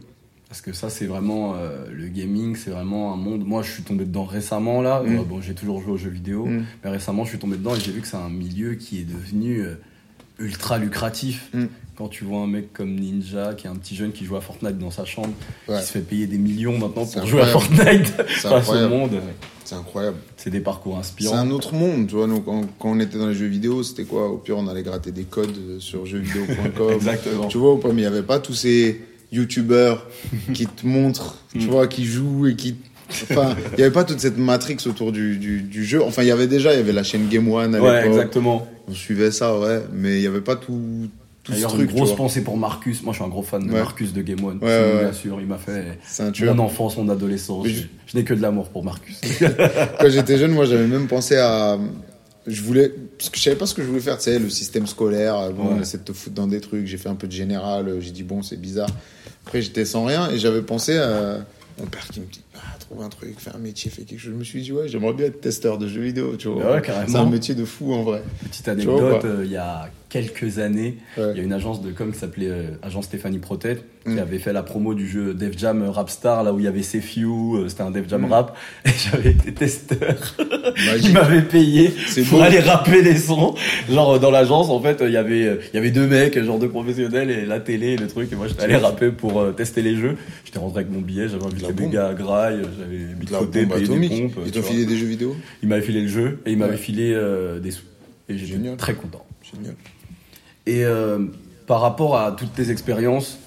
Parce 0.48 0.60
que 0.62 0.72
ça, 0.72 0.88
c'est 0.88 1.04
vraiment. 1.06 1.54
euh, 1.56 1.84
le 1.92 2.08
gaming, 2.08 2.56
c'est 2.56 2.70
vraiment 2.70 3.12
un 3.12 3.16
monde. 3.16 3.44
Moi, 3.44 3.62
je 3.62 3.70
suis 3.70 3.82
tombé 3.82 4.04
dedans 4.04 4.24
récemment, 4.24 4.80
là. 4.80 5.02
Mm. 5.02 5.18
Euh, 5.18 5.22
bon, 5.22 5.40
j'ai 5.42 5.54
toujours 5.54 5.82
joué 5.82 5.92
aux 5.92 5.96
jeux 5.98 6.10
vidéo. 6.10 6.46
Mm. 6.46 6.64
Mais 6.84 6.90
récemment, 6.90 7.24
je 7.24 7.30
suis 7.30 7.38
tombé 7.38 7.56
dedans 7.56 7.74
et 7.74 7.80
j'ai 7.80 7.92
vu 7.92 8.00
que 8.00 8.06
c'est 8.08 8.16
un 8.16 8.30
milieu 8.30 8.74
qui 8.74 9.00
est 9.00 9.04
devenu 9.04 9.60
euh, 9.60 9.74
ultra 10.38 10.78
lucratif. 10.78 11.50
Mm. 11.52 11.64
Quand 11.96 12.08
tu 12.08 12.24
vois 12.24 12.38
un 12.40 12.46
mec 12.46 12.72
comme 12.72 12.94
Ninja, 12.94 13.54
qui 13.54 13.66
est 13.66 13.70
un 13.70 13.74
petit 13.74 13.96
jeune 13.96 14.12
qui 14.12 14.24
joue 14.24 14.36
à 14.36 14.40
Fortnite 14.40 14.78
dans 14.78 14.90
sa 14.92 15.04
chambre, 15.04 15.32
Ouais. 15.68 15.80
qui 15.80 15.86
se 15.86 15.92
fait 15.92 16.00
payer 16.00 16.26
des 16.28 16.38
millions 16.38 16.78
maintenant 16.78 17.04
C'est 17.04 17.18
pour 17.18 17.28
jouer 17.28 17.40
à. 17.42 17.46
Fortnite 17.46 18.14
C'est 18.28 18.48
face 18.48 18.68
au 18.70 18.88
monde. 18.88 19.10
C'est 19.64 19.74
incroyable. 19.74 20.16
C'est 20.38 20.48
des 20.50 20.60
parcours 20.60 20.94
C'est 20.94 21.00
inspirants. 21.00 21.36
un 21.38 21.50
autre 21.50 21.74
monde, 21.74 22.06
tu 22.06 22.14
vois. 22.14 22.26
Nous, 22.26 22.40
quand, 22.40 22.62
quand 22.78 22.90
on 22.92 23.00
était 23.00 23.18
dans 23.18 23.26
les 23.28 23.34
jeux 23.34 23.48
vidéo, 23.48 23.82
c'était 23.82 24.04
quoi? 24.04 24.30
Au 24.30 24.38
pire, 24.38 24.56
on 24.56 24.66
allait 24.68 24.82
gratter 24.84 25.10
des 25.12 25.24
codes 25.24 25.50
euh, 25.58 25.78
sur 25.80 26.06
jeuxvideo.com. 26.06 26.90
Exactement. 26.94 27.48
Tu 27.48 27.58
vois 27.58 27.74
ou 27.74 27.78
pas 27.78 27.88
Mais 27.88 27.96
il 28.02 28.08
n'y 28.08 28.16
avait 28.16 28.22
pas 28.22 28.38
tous 28.38 28.54
ces 28.54 28.98
youtubeurs 29.32 30.06
qui 30.54 30.66
te 30.66 30.86
montrent, 30.86 31.38
tu 31.52 31.66
Mm. 31.66 31.70
vois, 31.70 31.86
qui 31.86 32.04
jouent 32.04 32.46
et 32.46 32.56
qui. 32.56 32.76
Enfin, 33.30 33.56
il 33.72 33.76
n'y 33.78 33.82
avait 33.84 33.92
pas 33.92 34.04
toute 34.04 34.20
cette 34.20 34.36
matrix 34.36 34.76
autour 34.86 35.12
du, 35.12 35.38
du, 35.38 35.62
du 35.62 35.84
jeu. 35.84 36.02
Enfin, 36.02 36.22
il 36.22 36.28
y 36.28 36.30
avait 36.30 36.46
déjà, 36.46 36.74
il 36.74 36.76
y 36.76 36.80
avait 36.80 36.92
la 36.92 37.02
chaîne 37.02 37.26
Game 37.28 37.48
One 37.50 37.74
à 37.74 37.80
Ouais, 37.80 38.02
l'époque. 38.02 38.12
exactement. 38.12 38.68
On 38.86 38.92
suivait 38.94 39.30
ça, 39.30 39.58
ouais. 39.58 39.80
Mais 39.94 40.16
il 40.18 40.20
n'y 40.20 40.26
avait 40.26 40.42
pas 40.42 40.56
tout, 40.56 41.08
tout 41.42 41.52
ce 41.52 41.56
D'ailleurs, 41.56 41.70
truc, 41.72 41.88
une 41.90 41.96
grosse 41.96 42.10
tu 42.10 42.16
vois. 42.16 42.24
pensée 42.26 42.42
pour 42.44 42.58
Marcus. 42.58 43.02
Moi, 43.02 43.14
je 43.14 43.16
suis 43.18 43.24
un 43.24 43.28
gros 43.28 43.42
fan 43.42 43.66
de 43.66 43.72
Ouais. 43.72 43.78
Marcus 43.78 44.12
de 44.12 44.20
Game 44.20 44.44
One. 44.44 44.58
Ouais, 44.60 44.66
ouais, 44.68 44.92
ouais. 44.96 45.02
l'assure, 45.04 45.40
il 45.40 45.46
m'a 45.46 45.56
fait 45.56 45.98
C'est 46.06 46.22
un 46.22 46.30
tueur. 46.32 46.54
mon 46.54 46.64
enfance, 46.64 46.98
mon 46.98 47.08
adolescence. 47.08 47.64
Mais 47.64 47.72
Je, 47.72 47.80
je- 47.80 47.86
je 48.12 48.16
n'ai 48.18 48.24
que 48.24 48.34
de 48.34 48.42
l'amour 48.42 48.68
pour 48.68 48.84
Marcus. 48.84 49.18
Quand 50.00 50.10
j'étais 50.10 50.36
jeune, 50.36 50.52
moi, 50.52 50.66
j'avais 50.66 50.86
même 50.86 51.06
pensé 51.06 51.36
à. 51.38 51.78
Je 52.46 52.62
voulais. 52.62 52.92
Parce 53.18 53.30
que 53.30 53.38
je 53.38 53.42
savais 53.42 53.56
pas 53.56 53.64
ce 53.66 53.74
que 53.74 53.80
je 53.82 53.88
voulais 53.88 54.00
faire, 54.00 54.18
tu 54.18 54.24
sais, 54.24 54.38
le 54.38 54.50
système 54.50 54.86
scolaire. 54.86 55.36
euh, 55.38 55.50
Bon, 55.50 55.64
Ouais. 55.68 55.74
on 55.78 55.80
essaie 55.82 55.96
de 55.98 56.02
te 56.04 56.12
foutre 56.12 56.34
dans 56.34 56.46
des 56.46 56.60
trucs. 56.60 56.86
J'ai 56.86 56.96
fait 56.98 57.08
un 57.08 57.14
peu 57.14 57.26
de 57.26 57.32
général. 57.32 57.88
euh, 57.88 58.00
J'ai 58.00 58.10
dit, 58.10 58.22
bon, 58.22 58.42
c'est 58.42 58.60
bizarre. 58.60 58.88
Après, 59.48 59.62
j'étais 59.62 59.86
sans 59.86 60.04
rien 60.04 60.30
et 60.30 60.38
j'avais 60.38 60.60
pensé 60.60 60.98
à. 60.98 61.38
Mon 61.78 61.86
père 61.86 62.06
qui 62.08 62.20
me 62.20 62.26
dit, 62.26 62.42
ah, 62.56 62.58
trouve 62.80 63.02
un 63.02 63.08
truc, 63.08 63.36
fais 63.38 63.50
un 63.54 63.58
métier, 63.58 63.90
fais 63.90 64.02
quelque 64.02 64.18
chose. 64.18 64.32
Je 64.32 64.36
me 64.38 64.44
suis 64.44 64.60
dit, 64.60 64.72
ouais, 64.72 64.88
j'aimerais 64.88 65.12
bien 65.14 65.26
être 65.26 65.40
testeur 65.40 65.78
de 65.78 65.86
jeux 65.88 66.02
vidéo, 66.02 66.36
tu 66.36 66.48
vois. 66.48 66.74
Ouais, 66.74 66.82
carrément. 66.82 67.06
c'est 67.08 67.16
un 67.16 67.30
métier 67.30 67.54
de 67.54 67.64
fou 67.64 67.94
en 67.94 68.02
vrai. 68.02 68.20
Petite 68.50 68.68
anecdote, 68.68 69.24
euh, 69.24 69.42
il 69.44 69.50
y 69.52 69.56
a 69.56 69.88
quelques 70.10 70.58
années, 70.58 70.98
Ouais. 71.16 71.30
il 71.32 71.36
y 71.38 71.40
a 71.40 71.42
une 71.44 71.52
agence 71.52 71.80
de 71.80 71.92
com 71.92 72.12
qui 72.12 72.18
s'appelait 72.18 72.48
euh, 72.50 72.70
Agence 72.82 73.04
Stéphanie 73.06 73.38
Protet 73.38 73.78
qui 74.08 74.14
Mm. 74.16 74.18
avait 74.18 74.38
fait 74.38 74.52
la 74.52 74.62
promo 74.62 74.94
du 74.94 75.06
jeu 75.08 75.34
Def 75.34 75.56
Jam 75.58 75.82
Rapstar, 75.88 76.42
là 76.44 76.52
où 76.52 76.58
il 76.58 76.64
y 76.64 76.68
avait 76.68 76.82
Sefiu, 76.82 77.26
euh, 77.56 77.68
c'était 77.68 77.82
un 77.82 77.90
Def 77.90 78.08
Jam 78.08 78.22
Mm. 78.22 78.32
rap, 78.32 78.56
et 78.84 78.90
j'avais 78.90 79.30
été 79.30 79.52
testeur. 79.54 80.36
Il 81.02 81.12
m'avait 81.12 81.42
payé 81.42 81.92
pour 82.28 82.38
beau. 82.38 82.44
aller 82.44 82.60
rapper 82.60 83.02
les 83.02 83.16
sons. 83.16 83.54
Genre 83.90 84.14
euh, 84.14 84.18
dans 84.18 84.30
l'agence, 84.30 84.68
en 84.70 84.80
fait, 84.80 85.00
euh, 85.02 85.08
il 85.08 85.12
y 85.12 85.16
avait 85.16 85.44
euh, 85.46 85.56
il 85.72 85.76
y 85.76 85.78
avait 85.78 85.90
deux 85.90 86.06
mecs, 86.06 86.38
genre 86.42 86.58
deux 86.58 86.68
professionnels, 86.68 87.30
et 87.30 87.46
la 87.46 87.60
télé, 87.60 87.88
et 87.92 87.96
le 87.96 88.06
truc, 88.08 88.32
et 88.32 88.36
moi 88.36 88.48
j'étais 88.48 88.62
allé 88.64 88.76
rapper 88.76 89.10
pour 89.10 89.40
euh, 89.40 89.52
tester 89.52 89.82
les 89.82 89.96
jeux. 89.96 90.16
J'étais 90.44 90.58
rentré 90.58 90.80
avec 90.80 90.92
mon 90.92 91.00
billet, 91.00 91.28
j'avais 91.28 91.44
invité 91.44 91.72
des 91.72 91.88
gars 91.88 92.08
à 92.08 92.14
Grail, 92.14 92.62
j'avais 92.78 92.98
mis 93.18 93.26
de 93.26 93.30
côté, 93.30 93.60
des 93.66 93.66
pompes. 93.66 94.44
Ils 94.46 94.52
t'ont 94.52 94.62
filé 94.62 94.86
des 94.86 94.96
jeux 94.96 95.06
vidéo? 95.06 95.36
Il 95.62 95.68
m'avait 95.68 95.82
filé 95.82 96.00
le 96.02 96.08
jeu, 96.08 96.40
et 96.46 96.52
il 96.52 96.58
m'avait 96.58 96.72
Ouais. 96.72 96.76
filé 96.78 97.12
euh, 97.14 97.58
des 97.60 97.70
sous. 97.70 97.82
Et 98.28 98.36
j'étais 98.36 98.76
très 98.76 98.94
content. 98.94 99.24
Génial. 99.42 99.74
Et 100.66 100.84
euh, 100.84 101.18
par 101.66 101.80
rapport 101.80 102.18
à 102.18 102.32
toutes 102.32 102.52
tes 102.52 102.70
expériences, 102.70 103.38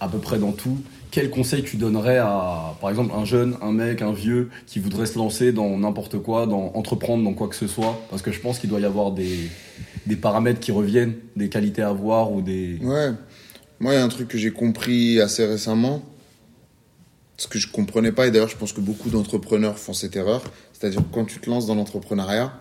à 0.00 0.08
peu 0.08 0.18
près 0.18 0.38
dans 0.38 0.52
tout, 0.52 0.78
quel 1.14 1.30
conseil 1.30 1.62
tu 1.62 1.76
donnerais 1.76 2.18
à, 2.18 2.76
par 2.80 2.90
exemple, 2.90 3.12
un 3.14 3.24
jeune, 3.24 3.56
un 3.62 3.70
mec, 3.70 4.02
un 4.02 4.12
vieux 4.12 4.50
qui 4.66 4.80
voudrait 4.80 5.06
se 5.06 5.16
lancer 5.16 5.52
dans 5.52 5.78
n'importe 5.78 6.18
quoi, 6.18 6.46
dans 6.46 6.72
entreprendre 6.74 7.22
dans 7.22 7.34
quoi 7.34 7.46
que 7.46 7.54
ce 7.54 7.68
soit? 7.68 8.00
Parce 8.10 8.20
que 8.20 8.32
je 8.32 8.40
pense 8.40 8.58
qu'il 8.58 8.68
doit 8.68 8.80
y 8.80 8.84
avoir 8.84 9.12
des, 9.12 9.48
paramètres 10.20 10.58
qui 10.58 10.72
reviennent, 10.72 11.14
des 11.36 11.48
qualités 11.48 11.82
à 11.82 11.90
avoir 11.90 12.32
ou 12.32 12.42
des. 12.42 12.78
Ouais. 12.82 13.12
Moi, 13.78 13.92
il 13.92 13.96
y 13.96 14.00
a 14.00 14.04
un 14.04 14.08
truc 14.08 14.26
que 14.26 14.38
j'ai 14.38 14.50
compris 14.50 15.20
assez 15.20 15.46
récemment, 15.46 16.02
ce 17.36 17.46
que 17.46 17.60
je 17.60 17.70
comprenais 17.70 18.10
pas, 18.10 18.26
et 18.26 18.32
d'ailleurs, 18.32 18.48
je 18.48 18.56
pense 18.56 18.72
que 18.72 18.80
beaucoup 18.80 19.08
d'entrepreneurs 19.08 19.78
font 19.78 19.92
cette 19.92 20.16
erreur. 20.16 20.42
C'est-à-dire 20.72 21.02
quand 21.12 21.26
tu 21.26 21.38
te 21.38 21.48
lances 21.48 21.66
dans 21.66 21.76
l'entrepreneuriat, 21.76 22.52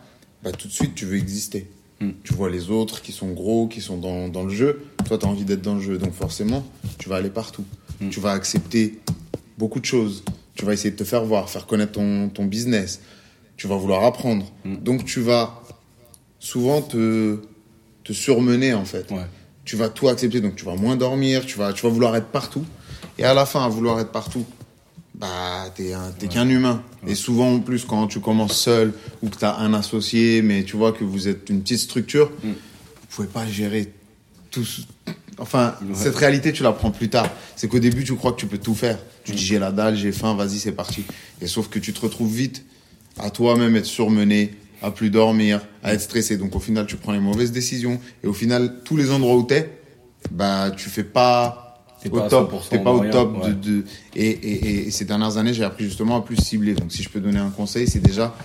bah, 0.44 0.52
tout 0.52 0.68
de 0.68 0.74
suite, 0.74 0.94
tu 0.94 1.06
veux 1.06 1.18
exister. 1.18 1.72
Mm. 2.04 2.12
Tu 2.24 2.34
vois 2.34 2.50
les 2.50 2.70
autres 2.70 3.02
qui 3.02 3.12
sont 3.12 3.32
gros, 3.32 3.68
qui 3.68 3.82
sont 3.82 3.98
dans, 3.98 4.28
dans 4.28 4.44
le 4.44 4.54
jeu. 4.54 4.86
Toi, 5.06 5.18
tu 5.18 5.26
as 5.26 5.30
envie 5.30 5.46
d'être 5.46 5.62
dans 5.62 5.76
le 5.76 5.82
jeu. 5.82 5.98
Donc, 5.98 6.14
forcément, 6.14 6.64
tu 6.98 7.10
vas 7.10 7.16
aller 7.18 7.30
partout. 7.30 7.64
Mm. 8.02 8.10
Tu 8.10 8.20
vas 8.20 8.32
accepter 8.32 9.00
beaucoup 9.58 9.80
de 9.80 9.86
choses. 9.86 10.24
Tu 10.56 10.66
vas 10.66 10.74
essayer 10.74 10.92
de 10.92 10.96
te 10.96 11.04
faire 11.04 11.24
voir, 11.26 11.50
faire 11.50 11.66
connaître 11.66 11.94
ton, 11.94 12.30
ton 12.30 12.46
business. 12.46 13.02
Tu 13.58 13.68
vas 13.68 13.76
vouloir 13.76 14.04
apprendre. 14.04 14.52
Mm. 14.66 14.76
Donc, 14.78 15.06
tu 15.06 15.22
vas 15.22 15.62
souvent 16.40 16.82
te, 16.82 17.40
te 18.04 18.14
surmener, 18.14 18.74
en 18.74 18.86
fait 18.86 19.10
Ouais. 19.12 19.26
tu 19.66 19.78
vas 19.78 19.88
tout 19.90 20.10
accepter, 20.10 20.42
donc 20.42 20.56
tu 20.56 20.66
vas 20.66 20.76
moins 20.76 20.98
dormir, 20.98 21.46
tu 21.46 21.58
vas, 21.58 21.72
tu 21.72 21.84
vas 21.84 21.90
vouloir 21.90 22.16
être 22.18 22.28
partout. 22.28 22.66
Et 23.18 23.24
à 23.24 23.34
la 23.34 23.46
fin, 23.46 23.64
à 23.64 23.70
vouloir 23.70 24.00
être 24.02 24.12
partout, 24.12 24.44
bah, 25.16 25.66
t'es 25.76 25.94
un- 25.94 26.12
t'es 26.18 26.28
qu'un 26.28 26.48
humain. 26.50 26.82
Et 27.08 27.16
souvent, 27.16 27.54
en 27.54 27.60
plus, 27.60 27.86
quand 27.86 28.08
tu 28.08 28.20
commences 28.20 28.58
seul 28.58 28.94
ou 29.22 29.30
que 29.30 29.38
t'as 29.38 29.56
un 29.58 29.74
associé, 29.74 30.42
mais 30.42 30.64
tu 30.64 30.76
vois 30.76 30.92
que 30.92 31.04
vous 31.04 31.28
êtes 31.28 31.50
une 31.50 31.62
petite 31.62 31.80
structure, 31.80 32.32
Mm. 32.44 32.50
vous 32.50 33.08
pouvez 33.10 33.28
pas 33.28 33.46
gérer 33.46 33.92
tout. 34.52 34.66
Enfin, 35.40 35.76
Ouais. 35.82 35.96
cette 35.96 36.16
réalité, 36.16 36.52
tu 36.54 36.64
la 36.64 36.72
prends 36.72 36.92
plus 36.92 37.10
tard. 37.10 37.28
C'est 37.56 37.68
qu'au 37.68 37.80
début, 37.80 38.04
tu 38.04 38.16
crois 38.16 38.32
que 38.34 38.40
tu 38.40 38.46
peux 38.48 38.58
tout 38.60 38.76
faire. 38.76 39.00
Tu 39.24 39.32
dis, 39.34 39.44
j'ai 39.44 39.60
la 39.60 39.72
dalle, 39.72 39.96
j'ai 39.96 40.12
faim, 40.12 40.36
vas-y, 40.36 40.60
c'est 40.60 40.72
parti. 40.74 41.04
Et 41.42 41.48
sauf 41.48 41.70
que 41.70 41.80
tu 41.80 41.94
te 41.94 42.00
retrouves 42.02 42.34
vite 42.34 42.64
à 43.20 43.30
toi-même 43.30 43.76
être 43.76 43.86
surmené, 43.86 44.54
à 44.82 44.92
plus 44.92 45.10
dormir, 45.10 45.62
à 45.84 45.94
être 45.94 46.02
stressé. 46.02 46.38
Donc 46.38 46.56
au 46.56 46.60
final, 46.60 46.86
tu 46.88 46.98
prends 46.98 47.14
les 47.14 47.20
mauvaises 47.20 47.52
décisions. 47.52 48.00
Et 48.24 48.28
au 48.28 48.34
final, 48.34 48.82
tous 48.84 48.98
les 48.98 49.12
endroits 49.12 49.36
où 49.38 49.44
t'es, 49.44 49.70
bah, 50.32 50.72
tu 50.76 50.90
fais 50.90 51.04
pas 51.04 51.63
T'es 52.04 52.10
au 52.10 52.20
pas 52.20 52.28
top. 52.28 52.52
100% 52.54 52.70
T'es 52.70 52.80
pas 52.80 52.92
au 52.92 53.06
top 53.10 53.46
de, 53.48 53.54
de- 53.54 53.86
et, 54.16 54.30
et, 54.30 54.88
et 54.88 54.92
ces 54.92 55.06
dernières 55.06 55.38
années, 55.38 55.54
j'ai 55.54 55.64
appris 55.64 55.86
justement 55.86 56.18
à 56.18 56.22
plus 56.22 56.36
cibler. 56.36 56.74
Donc 56.74 56.92
si 56.92 57.02
je 57.04 57.10
peux 57.10 57.20
donner 57.20 57.40
un 57.40 57.50
conseil, 57.50 57.88
c'est 57.88 58.00
déjà 58.02 58.36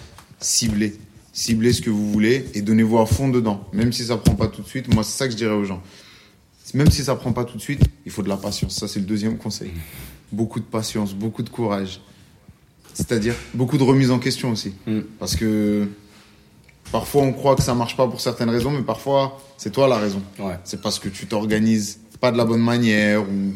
cibler. 0.40 0.96
Cibler 1.32 1.72
ce 1.72 1.82
que 1.82 1.90
vous 1.90 2.10
voulez 2.10 2.46
et 2.54 2.62
donnez-vous 2.62 2.98
à 2.98 3.06
fond 3.06 3.28
dedans. 3.28 3.64
Même 3.72 3.92
si 3.92 4.04
ça 4.04 4.16
prend 4.16 4.34
pas 4.34 4.48
tout 4.48 4.62
de 4.62 4.66
suite, 4.68 4.92
moi, 4.92 5.04
c'est 5.04 5.16
ça 5.16 5.26
que 5.26 5.32
je 5.32 5.36
dirais 5.36 5.54
aux 5.54 5.64
gens. 5.64 5.82
Même 6.74 6.90
si 6.90 7.02
ça 7.04 7.14
prend 7.14 7.32
pas 7.32 7.44
tout 7.44 7.56
de 7.56 7.62
suite, 7.62 7.82
il 8.04 8.12
faut 8.12 8.22
de 8.22 8.28
la 8.28 8.36
patience. 8.36 8.74
Ça, 8.76 8.88
c'est 8.88 9.00
le 9.00 9.06
deuxième 9.06 9.38
conseil. 9.38 9.70
Beaucoup 10.32 10.60
de 10.60 10.64
patience, 10.64 11.14
beaucoup 11.14 11.42
de 11.42 11.48
courage. 11.48 12.00
C'est-à-dire 12.92 13.34
beaucoup 13.54 13.78
de 13.78 13.82
remise 13.84 14.10
en 14.10 14.18
question 14.18 14.50
aussi. 14.50 14.72
Mm. 14.86 15.00
Parce 15.18 15.36
que 15.36 15.88
parfois, 16.90 17.22
on 17.22 17.32
croit 17.32 17.54
que 17.56 17.62
ça 17.62 17.74
marche 17.74 17.96
pas 17.96 18.06
pour 18.08 18.20
certaines 18.20 18.50
raisons, 18.50 18.70
mais 18.70 18.82
parfois, 18.82 19.40
c'est 19.56 19.70
toi 19.72 19.88
la 19.88 19.98
raison. 19.98 20.20
Ouais. 20.38 20.58
C'est 20.64 20.80
parce 20.82 20.98
que 20.98 21.08
tu 21.08 21.26
t'organises 21.26 22.00
pas 22.20 22.30
de 22.32 22.36
la 22.36 22.44
bonne 22.44 22.62
manière 22.62 23.22
ou. 23.22 23.54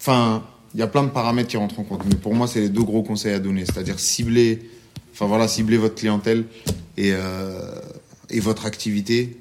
Enfin, 0.00 0.42
il 0.74 0.80
y 0.80 0.82
a 0.82 0.86
plein 0.86 1.04
de 1.04 1.08
paramètres 1.10 1.48
qui 1.48 1.56
rentrent 1.56 1.80
en 1.80 1.84
compte. 1.84 2.02
Mais 2.06 2.16
pour 2.16 2.34
moi, 2.34 2.46
c'est 2.46 2.60
les 2.60 2.68
deux 2.68 2.82
gros 2.82 3.02
conseils 3.02 3.32
à 3.32 3.38
donner. 3.38 3.64
C'est-à-dire 3.64 3.98
cibler, 3.98 4.68
enfin 5.12 5.26
voilà, 5.26 5.48
cibler 5.48 5.76
votre 5.76 5.94
clientèle 5.94 6.44
et, 6.96 7.12
euh, 7.12 7.58
et 8.28 8.40
votre 8.40 8.66
activité. 8.66 9.36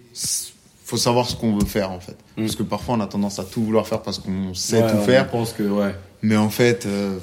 Faut 0.86 0.98
savoir 0.98 1.28
ce 1.28 1.36
qu'on 1.36 1.58
veut 1.58 1.66
faire 1.66 1.92
en 1.92 2.00
fait. 2.00 2.16
Mm. 2.38 2.44
Parce 2.44 2.56
que 2.56 2.64
parfois, 2.64 2.96
on 2.96 3.00
a 3.02 3.08
tendance 3.08 3.40
à 3.40 3.44
tout 3.44 3.64
vouloir 3.64 3.88
faire 3.88 4.02
parce 4.02 4.20
qu'on 4.20 4.54
sait 4.54 4.82
Ouais, 4.84 4.92
tout 4.92 4.98
on 4.98 5.04
faire. 5.04 5.30
pense 5.30 5.54
que, 5.54 5.64
ouais. 5.64 5.96
Mais 6.22 6.38
en 6.38 6.50
fait, 6.50 6.86
euh, 6.86 7.18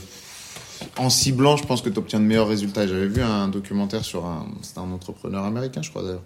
en 0.96 1.08
ciblant, 1.08 1.56
je 1.56 1.64
pense 1.64 1.80
que 1.80 1.88
tu 1.88 1.98
obtiens 1.98 2.20
de 2.20 2.24
meilleurs 2.24 2.48
résultats. 2.48 2.86
J'avais 2.86 3.06
vu 3.06 3.22
un 3.22 3.48
documentaire 3.48 4.04
sur 4.04 4.26
un, 4.26 4.46
c'était 4.62 4.80
un 4.80 4.90
entrepreneur 4.90 5.44
américain, 5.44 5.82
je 5.82 5.90
crois 5.90 6.02
d'ailleurs. 6.02 6.22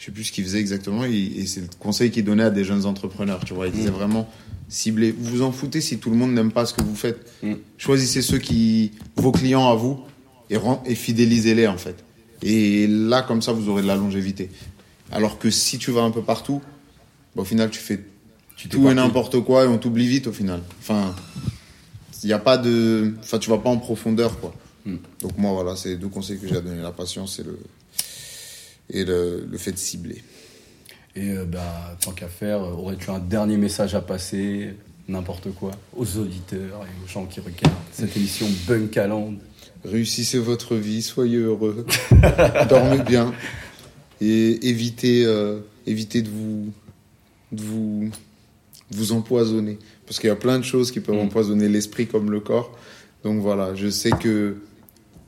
Je 0.00 0.06
sais 0.06 0.12
plus 0.12 0.24
ce 0.24 0.32
qu'il 0.32 0.44
faisait 0.44 0.60
exactement, 0.60 1.04
et, 1.04 1.44
c'est 1.44 1.60
le 1.60 1.66
conseil 1.78 2.10
qu'il 2.10 2.24
donnait 2.24 2.44
à 2.44 2.50
des 2.50 2.64
jeunes 2.64 2.86
entrepreneurs. 2.86 3.44
Tu 3.44 3.52
vois, 3.52 3.66
il 3.66 3.72
disait 3.72 3.90
Mm. 3.90 3.94
vraiment 3.94 4.30
ciblez. 4.70 5.12
Vous 5.12 5.30
vous 5.30 5.42
en 5.42 5.52
foutez 5.52 5.82
si 5.82 5.98
tout 5.98 6.08
le 6.08 6.16
monde 6.16 6.32
n'aime 6.32 6.52
pas 6.52 6.64
ce 6.64 6.72
que 6.72 6.82
vous 6.82 6.96
faites. 6.96 7.30
Mm. 7.42 7.54
Choisissez 7.76 8.22
ceux 8.22 8.38
qui, 8.38 8.92
vos 9.16 9.30
clients 9.30 9.68
à 9.68 9.74
vous, 9.74 10.00
et, 10.48 10.94
fidélisez-les 10.94 11.66
en 11.66 11.76
fait. 11.76 12.02
Et 12.42 12.86
là, 12.86 13.20
comme 13.20 13.42
ça, 13.42 13.52
vous 13.52 13.68
aurez 13.68 13.82
de 13.82 13.86
la 13.86 13.96
longévité. 13.96 14.50
Alors 15.12 15.38
que 15.38 15.50
si 15.50 15.76
tu 15.76 15.90
vas 15.90 16.00
un 16.00 16.10
peu 16.10 16.22
partout, 16.22 16.62
bah, 17.36 17.42
au 17.42 17.44
final, 17.44 17.68
tu 17.68 17.78
fais 17.78 18.00
Tu 18.56 18.70
tout 18.70 18.88
et 18.88 18.94
n'importe 18.94 19.40
quoi 19.40 19.64
et 19.64 19.68
on 19.68 19.76
t'oublie 19.76 20.08
vite 20.08 20.28
au 20.28 20.32
final. 20.32 20.62
Enfin, 20.80 21.14
il 22.22 22.28
n'y 22.28 22.32
a 22.32 22.38
pas 22.38 22.56
de. 22.56 23.12
Enfin, 23.20 23.38
tu 23.38 23.50
vas 23.50 23.58
pas 23.58 23.68
en 23.68 23.76
profondeur, 23.76 24.40
quoi. 24.40 24.54
Mm. 24.86 24.96
Donc, 25.20 25.36
moi, 25.36 25.52
voilà, 25.52 25.76
c'est 25.76 25.90
les 25.90 25.96
deux 25.96 26.08
conseils 26.08 26.38
que 26.38 26.48
j'ai 26.48 26.56
à 26.56 26.62
donner 26.62 26.80
la 26.80 26.92
patience 26.92 27.38
et 27.38 27.42
le, 27.42 27.58
et 28.92 29.04
le, 29.04 29.46
le 29.50 29.58
fait 29.58 29.72
de 29.72 29.78
cibler. 29.78 30.22
Et 31.16 31.30
euh, 31.30 31.44
bah, 31.44 31.96
tant 32.00 32.12
qu'à 32.12 32.28
faire, 32.28 32.62
euh, 32.62 32.72
aurais-tu 32.72 33.10
un 33.10 33.18
dernier 33.18 33.56
message 33.56 33.94
à 33.94 34.00
passer 34.00 34.74
N'importe 35.08 35.52
quoi, 35.54 35.72
aux 35.96 36.18
auditeurs 36.18 36.84
et 36.84 37.04
aux 37.04 37.08
gens 37.08 37.26
qui 37.26 37.40
regardent 37.40 37.74
cette 37.90 38.16
émission 38.16 38.46
Bunkaland. 38.68 39.34
Réussissez 39.84 40.38
votre 40.38 40.76
vie, 40.76 41.02
soyez 41.02 41.38
heureux, 41.38 41.84
dormez 42.68 42.98
bien 42.98 43.34
et 44.20 44.68
évitez, 44.68 45.24
euh, 45.24 45.58
évitez 45.84 46.22
de 46.22 46.28
vous, 46.28 46.72
de 47.50 47.62
vous, 47.62 48.10
de 48.92 48.96
vous 48.96 49.10
empoisonner. 49.10 49.78
Parce 50.06 50.20
qu'il 50.20 50.28
y 50.28 50.32
a 50.32 50.36
plein 50.36 50.58
de 50.60 50.64
choses 50.64 50.92
qui 50.92 51.00
peuvent 51.00 51.16
Mm. 51.16 51.26
empoisonner 51.26 51.68
l'esprit 51.68 52.06
comme 52.06 52.30
le 52.30 52.38
corps. 52.38 52.78
Donc 53.24 53.40
voilà, 53.40 53.74
je 53.74 53.88
sais 53.88 54.10
que 54.10 54.58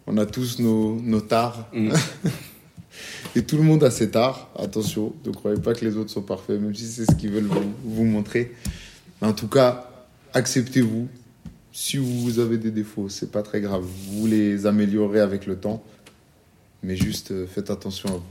on 0.07 0.17
a 0.17 0.27
tous 0.27 0.61
nos, 0.61 1.01
nos 1.01 1.21
tares. 1.23 1.69
Mm. 1.73 1.91
Et 3.35 3.43
tout 3.43 3.57
le 3.57 3.63
monde 3.63 3.85
a 3.85 3.91
ses 3.91 4.11
tares. 4.11 4.51
Attention, 4.59 5.15
ne 5.25 5.31
croyez 5.31 5.61
pas 5.61 5.75
que 5.75 5.85
les 5.85 5.97
autres 5.97 6.11
sont 6.11 6.23
parfaits, 6.23 6.61
même 6.61 6.75
si 6.75 6.87
c'est 6.87 7.05
ce 7.05 7.15
qu'ils 7.15 7.31
veulent 7.31 7.45
vous, 7.45 7.73
vous 7.85 8.05
montrer. 8.05 8.53
Mais 9.21 9.29
en 9.29 9.33
tout 9.33 9.49
cas, 9.49 9.91
acceptez-vous. 10.35 11.09
Si 11.73 11.97
vous 11.97 12.39
avez 12.39 12.59
des 12.59 12.71
défauts, 12.71 13.09
c'est 13.09 13.31
pas 13.31 13.43
très 13.43 13.61
grave. 13.61 13.85
Vous 14.11 14.27
les 14.27 14.67
améliorez 14.67 15.21
avec 15.21 15.47
le 15.47 15.57
temps. 15.57 15.83
Mais 16.83 16.97
juste 16.97 17.31
euh, 17.31 17.47
faites 17.47 17.71
attention 17.71 18.09
à 18.09 18.13
vous. 18.13 18.23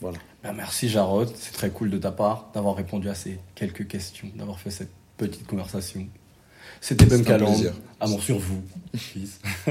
Voilà. 0.00 0.18
Bah, 0.42 0.52
merci 0.56 0.88
Jarod, 0.88 1.30
c'est 1.36 1.52
très 1.52 1.70
cool 1.70 1.90
de 1.90 1.98
ta 1.98 2.10
part 2.10 2.50
d'avoir 2.54 2.74
répondu 2.74 3.08
à 3.10 3.14
ces 3.14 3.38
quelques 3.54 3.86
questions, 3.86 4.28
d'avoir 4.34 4.58
fait 4.58 4.70
cette 4.70 4.90
petite 5.18 5.46
conversation. 5.46 6.06
C'était 6.80 7.04
Bunkaland, 7.04 7.52
plaisir. 7.52 7.74
amour 8.00 8.22
sur 8.22 8.38
vous. 8.38 8.62